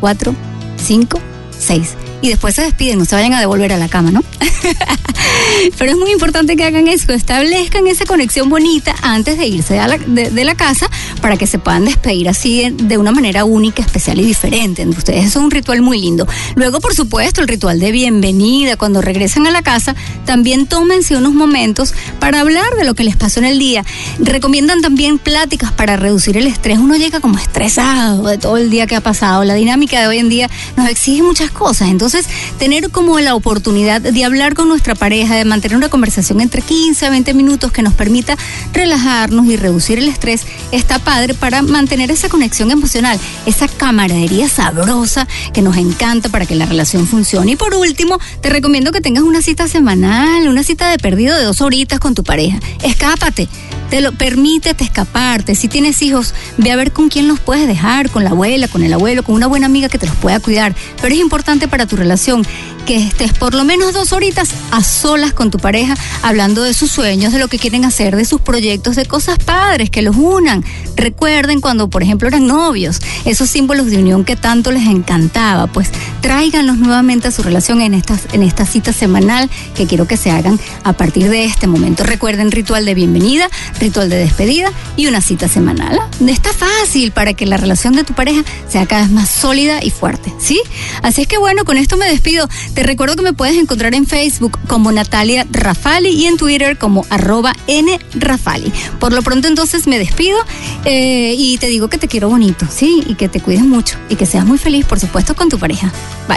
cuatro, 0.00 0.34
cinco, 0.76 1.20
seis 1.58 1.94
y 2.22 2.28
después 2.28 2.54
se 2.54 2.62
despiden, 2.62 2.98
no 2.98 3.04
se 3.04 3.14
vayan 3.14 3.34
a 3.34 3.40
devolver 3.40 3.72
a 3.72 3.78
la 3.78 3.88
cama, 3.88 4.10
¿no? 4.10 4.22
Pero 5.78 5.90
es 5.90 5.96
muy 5.96 6.10
importante 6.10 6.56
que 6.56 6.64
hagan 6.64 6.88
eso, 6.88 7.12
establezcan 7.12 7.86
esa 7.86 8.04
conexión 8.04 8.48
bonita 8.48 8.94
antes 9.02 9.38
de 9.38 9.46
irse 9.46 9.80
de, 10.06 10.44
la 10.44 10.54
casa 10.54 10.88
para 11.20 11.36
que 11.36 11.46
se 11.46 11.58
puedan 11.58 11.84
despedir 11.84 12.28
así 12.28 12.70
de, 12.70 12.98
una 12.98 13.12
manera 13.12 13.44
única, 13.44 13.82
especial 13.82 14.20
y 14.20 14.24
diferente 14.24 14.82
entre 14.82 14.98
ustedes. 14.98 15.26
Eso 15.26 15.38
es 15.38 15.44
un 15.44 15.50
ritual 15.50 15.82
muy 15.82 16.00
lindo. 16.00 16.26
Luego, 16.54 16.80
por 16.80 16.94
supuesto, 16.94 17.40
el 17.40 17.48
ritual 17.48 17.80
de 17.80 17.90
bienvenida, 17.90 18.76
cuando 18.76 19.02
regresen 19.02 19.46
a 19.46 19.50
la 19.50 19.62
casa, 19.62 19.94
también 20.24 20.66
tómense 20.66 21.16
unos 21.16 21.34
momentos 21.34 21.94
para 22.20 22.40
hablar 22.40 22.74
de 22.76 22.84
lo 22.84 22.94
que 22.94 23.04
les 23.04 23.16
pasó 23.16 23.40
en 23.40 23.46
el 23.46 23.58
día. 23.58 23.84
Recomiendan 24.18 24.80
también 24.80 25.18
pláticas 25.18 25.72
para 25.72 25.96
reducir 25.96 26.36
el 26.36 26.46
estrés. 26.46 26.78
Uno 26.78 26.96
llega 26.96 27.20
como 27.20 27.38
estresado 27.38 28.28
de 28.28 28.38
todo 28.38 28.56
el 28.56 28.70
día 28.70 28.86
que 28.86 28.96
ha 28.96 29.00
pasado. 29.00 29.44
La 29.44 29.54
dinámica 29.54 30.00
de 30.00 30.06
hoy 30.06 30.18
en 30.18 30.28
día 30.28 30.48
nos 30.76 30.88
exige 30.88 31.22
muchas 31.22 31.50
cosas. 31.50 31.88
Entonces, 32.06 32.32
tener 32.60 32.90
como 32.90 33.18
la 33.18 33.34
oportunidad 33.34 34.00
de 34.00 34.24
hablar 34.24 34.54
con 34.54 34.68
nuestra 34.68 34.94
pareja, 34.94 35.34
de 35.34 35.44
mantener 35.44 35.76
una 35.76 35.88
conversación 35.88 36.40
entre 36.40 36.62
15 36.62 37.04
a 37.04 37.10
20 37.10 37.34
minutos 37.34 37.72
que 37.72 37.82
nos 37.82 37.94
permita 37.94 38.36
relajarnos 38.72 39.46
y 39.46 39.56
reducir 39.56 39.98
el 39.98 40.06
estrés, 40.06 40.42
está 40.70 41.00
padre 41.00 41.34
para 41.34 41.62
mantener 41.62 42.12
esa 42.12 42.28
conexión 42.28 42.70
emocional, 42.70 43.18
esa 43.44 43.66
camaradería 43.66 44.48
sabrosa 44.48 45.26
que 45.52 45.62
nos 45.62 45.76
encanta 45.78 46.28
para 46.28 46.46
que 46.46 46.54
la 46.54 46.66
relación 46.66 47.08
funcione. 47.08 47.50
Y 47.50 47.56
por 47.56 47.74
último, 47.74 48.20
te 48.40 48.50
recomiendo 48.50 48.92
que 48.92 49.00
tengas 49.00 49.24
una 49.24 49.42
cita 49.42 49.66
semanal, 49.66 50.46
una 50.46 50.62
cita 50.62 50.88
de 50.88 50.98
perdido 50.98 51.36
de 51.36 51.42
dos 51.42 51.60
horitas 51.60 51.98
con 51.98 52.14
tu 52.14 52.22
pareja. 52.22 52.60
Escápate 52.84 53.48
te 53.90 54.00
lo 54.00 54.12
permítete 54.12 54.84
escaparte. 54.84 55.54
Si 55.54 55.68
tienes 55.68 56.02
hijos, 56.02 56.34
ve 56.56 56.72
a 56.72 56.76
ver 56.76 56.92
con 56.92 57.08
quién 57.08 57.28
los 57.28 57.38
puedes 57.40 57.66
dejar, 57.66 58.10
con 58.10 58.24
la 58.24 58.30
abuela, 58.30 58.68
con 58.68 58.82
el 58.82 58.92
abuelo, 58.92 59.22
con 59.22 59.34
una 59.34 59.46
buena 59.46 59.66
amiga 59.66 59.88
que 59.88 59.98
te 59.98 60.06
los 60.06 60.16
pueda 60.16 60.40
cuidar. 60.40 60.74
Pero 61.00 61.14
es 61.14 61.20
importante 61.20 61.68
para 61.68 61.86
tu 61.86 61.95
relación 61.96 62.42
que 62.86 62.96
estés 62.96 63.32
por 63.32 63.52
lo 63.54 63.64
menos 63.64 63.92
dos 63.92 64.12
horitas 64.12 64.50
a 64.70 64.82
solas 64.82 65.32
con 65.32 65.50
tu 65.50 65.58
pareja, 65.58 65.96
hablando 66.22 66.62
de 66.62 66.72
sus 66.72 66.90
sueños, 66.90 67.32
de 67.32 67.40
lo 67.40 67.48
que 67.48 67.58
quieren 67.58 67.84
hacer, 67.84 68.14
de 68.14 68.24
sus 68.24 68.40
proyectos, 68.40 68.94
de 68.94 69.04
cosas 69.04 69.38
padres 69.38 69.90
que 69.90 70.02
los 70.02 70.14
unan. 70.16 70.64
Recuerden 70.94 71.60
cuando, 71.60 71.90
por 71.90 72.04
ejemplo, 72.04 72.28
eran 72.28 72.46
novios, 72.46 73.00
esos 73.24 73.50
símbolos 73.50 73.86
de 73.86 73.98
unión 73.98 74.24
que 74.24 74.36
tanto 74.36 74.70
les 74.70 74.86
encantaba, 74.86 75.66
pues 75.66 75.90
tráiganlos 76.20 76.78
nuevamente 76.78 77.28
a 77.28 77.32
su 77.32 77.42
relación 77.42 77.80
en, 77.80 77.92
estas, 77.92 78.22
en 78.32 78.44
esta 78.44 78.64
cita 78.64 78.92
semanal 78.92 79.50
que 79.74 79.86
quiero 79.86 80.06
que 80.06 80.16
se 80.16 80.30
hagan 80.30 80.58
a 80.84 80.92
partir 80.92 81.28
de 81.28 81.44
este 81.44 81.66
momento. 81.66 82.04
Recuerden 82.04 82.52
ritual 82.52 82.84
de 82.86 82.94
bienvenida, 82.94 83.50
ritual 83.80 84.08
de 84.08 84.16
despedida 84.16 84.70
y 84.96 85.08
una 85.08 85.20
cita 85.20 85.48
semanal. 85.48 85.98
Está 86.24 86.52
fácil 86.52 87.10
para 87.10 87.34
que 87.34 87.46
la 87.46 87.56
relación 87.56 87.94
de 87.94 88.04
tu 88.04 88.14
pareja 88.14 88.44
sea 88.68 88.86
cada 88.86 89.02
vez 89.02 89.10
más 89.10 89.28
sólida 89.28 89.82
y 89.82 89.90
fuerte, 89.90 90.32
¿sí? 90.38 90.60
Así 91.02 91.22
es 91.22 91.28
que 91.28 91.38
bueno, 91.38 91.64
con 91.64 91.76
esto 91.76 91.96
me 91.96 92.06
despido. 92.06 92.48
Te 92.76 92.82
recuerdo 92.82 93.16
que 93.16 93.22
me 93.22 93.32
puedes 93.32 93.56
encontrar 93.56 93.94
en 93.94 94.06
Facebook 94.06 94.58
como 94.68 94.92
Natalia 94.92 95.46
Rafali 95.50 96.10
y 96.10 96.26
en 96.26 96.36
Twitter 96.36 96.76
como 96.76 97.06
arroba 97.08 97.54
nrafali. 97.66 98.70
Por 99.00 99.14
lo 99.14 99.22
pronto 99.22 99.48
entonces 99.48 99.86
me 99.86 99.98
despido 99.98 100.36
eh, 100.84 101.34
y 101.38 101.56
te 101.56 101.68
digo 101.68 101.88
que 101.88 101.96
te 101.96 102.06
quiero 102.06 102.28
bonito, 102.28 102.66
¿sí? 102.68 103.02
Y 103.06 103.14
que 103.14 103.30
te 103.30 103.40
cuides 103.40 103.62
mucho 103.62 103.96
y 104.10 104.16
que 104.16 104.26
seas 104.26 104.44
muy 104.44 104.58
feliz, 104.58 104.84
por 104.84 105.00
supuesto, 105.00 105.34
con 105.34 105.48
tu 105.48 105.58
pareja. 105.58 105.90
Bye. 106.28 106.36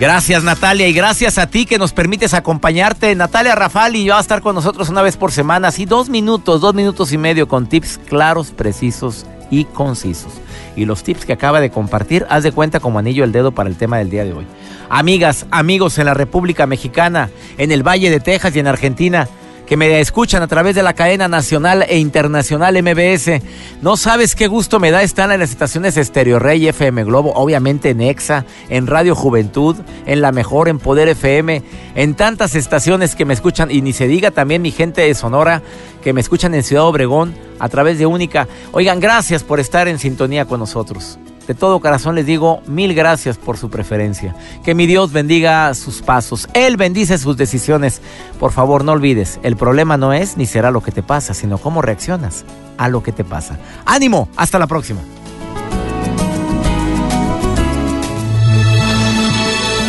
Gracias 0.00 0.42
Natalia 0.42 0.88
y 0.88 0.94
gracias 0.94 1.36
a 1.36 1.46
ti 1.46 1.66
que 1.66 1.76
nos 1.76 1.92
permites 1.92 2.32
acompañarte. 2.32 3.14
Natalia 3.14 3.54
Rafali 3.54 4.08
va 4.08 4.16
a 4.16 4.22
estar 4.22 4.40
con 4.40 4.54
nosotros 4.54 4.88
una 4.88 5.02
vez 5.02 5.18
por 5.18 5.30
semana, 5.30 5.68
así 5.68 5.84
dos 5.84 6.08
minutos, 6.08 6.62
dos 6.62 6.72
minutos 6.72 7.12
y 7.12 7.18
medio 7.18 7.48
con 7.48 7.66
tips 7.66 8.00
claros, 8.08 8.50
precisos 8.50 9.26
y 9.52 9.66
concisos. 9.66 10.32
Y 10.74 10.86
los 10.86 11.04
tips 11.04 11.26
que 11.26 11.34
acaba 11.34 11.60
de 11.60 11.70
compartir, 11.70 12.26
haz 12.30 12.42
de 12.42 12.52
cuenta 12.52 12.80
como 12.80 12.98
anillo 12.98 13.22
el 13.22 13.32
dedo 13.32 13.52
para 13.52 13.68
el 13.68 13.76
tema 13.76 13.98
del 13.98 14.08
día 14.08 14.24
de 14.24 14.32
hoy. 14.32 14.46
Amigas, 14.88 15.46
amigos 15.50 15.98
en 15.98 16.06
la 16.06 16.14
República 16.14 16.66
Mexicana, 16.66 17.28
en 17.58 17.70
el 17.70 17.86
Valle 17.86 18.10
de 18.10 18.18
Texas 18.18 18.56
y 18.56 18.60
en 18.60 18.66
Argentina 18.66 19.28
que 19.72 19.78
me 19.78 20.00
escuchan 20.00 20.42
a 20.42 20.48
través 20.48 20.74
de 20.74 20.82
la 20.82 20.92
cadena 20.92 21.28
nacional 21.28 21.86
e 21.88 21.96
internacional 21.96 22.76
MBS. 22.82 23.40
No 23.80 23.96
sabes 23.96 24.34
qué 24.34 24.46
gusto 24.46 24.78
me 24.78 24.90
da 24.90 25.02
estar 25.02 25.32
en 25.32 25.40
las 25.40 25.48
estaciones 25.48 25.96
Estéreo 25.96 26.38
Rey 26.38 26.68
FM 26.68 27.04
Globo, 27.04 27.32
obviamente 27.34 27.88
en 27.88 28.02
EXA, 28.02 28.44
en 28.68 28.86
Radio 28.86 29.14
Juventud, 29.14 29.76
en 30.04 30.20
La 30.20 30.30
Mejor, 30.30 30.68
en 30.68 30.78
Poder 30.78 31.08
FM, 31.08 31.62
en 31.94 32.14
tantas 32.14 32.54
estaciones 32.54 33.14
que 33.14 33.24
me 33.24 33.32
escuchan 33.32 33.70
y 33.70 33.80
ni 33.80 33.94
se 33.94 34.08
diga 34.08 34.30
también 34.30 34.60
mi 34.60 34.72
gente 34.72 35.00
de 35.00 35.14
Sonora 35.14 35.62
que 36.02 36.12
me 36.12 36.20
escuchan 36.20 36.54
en 36.54 36.64
Ciudad 36.64 36.84
Obregón 36.84 37.34
a 37.58 37.70
través 37.70 37.98
de 37.98 38.04
Única. 38.04 38.48
Oigan, 38.72 39.00
gracias 39.00 39.42
por 39.42 39.58
estar 39.58 39.88
en 39.88 39.98
sintonía 39.98 40.44
con 40.44 40.60
nosotros. 40.60 41.18
De 41.46 41.54
todo 41.54 41.80
corazón 41.80 42.14
les 42.14 42.26
digo 42.26 42.62
mil 42.66 42.94
gracias 42.94 43.36
por 43.38 43.58
su 43.58 43.70
preferencia. 43.70 44.34
Que 44.64 44.74
mi 44.74 44.86
Dios 44.86 45.12
bendiga 45.12 45.74
sus 45.74 46.02
pasos. 46.02 46.48
Él 46.54 46.76
bendice 46.76 47.18
sus 47.18 47.36
decisiones. 47.36 48.00
Por 48.38 48.52
favor, 48.52 48.84
no 48.84 48.92
olvides, 48.92 49.40
el 49.42 49.56
problema 49.56 49.96
no 49.96 50.12
es 50.12 50.36
ni 50.36 50.46
será 50.46 50.70
lo 50.70 50.82
que 50.82 50.92
te 50.92 51.02
pasa, 51.02 51.34
sino 51.34 51.58
cómo 51.58 51.82
reaccionas 51.82 52.44
a 52.78 52.88
lo 52.88 53.02
que 53.02 53.12
te 53.12 53.24
pasa. 53.24 53.58
Ánimo, 53.84 54.28
hasta 54.36 54.58
la 54.58 54.66
próxima. 54.66 55.00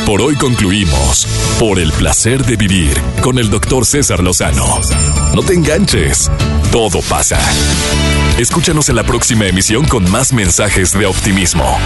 Por 0.05 0.21
hoy 0.21 0.35
concluimos 0.35 1.25
por 1.59 1.79
el 1.79 1.91
placer 1.93 2.45
de 2.45 2.57
vivir 2.57 2.93
con 3.21 3.39
el 3.39 3.49
doctor 3.49 3.85
César 3.85 4.21
Lozano. 4.21 4.79
No 5.33 5.41
te 5.43 5.53
enganches, 5.53 6.29
todo 6.71 7.01
pasa. 7.01 7.39
Escúchanos 8.37 8.89
en 8.89 8.95
la 8.95 9.03
próxima 9.03 9.45
emisión 9.45 9.85
con 9.85 10.09
más 10.09 10.33
mensajes 10.33 10.91
de 10.91 11.05
optimismo. 11.05 11.77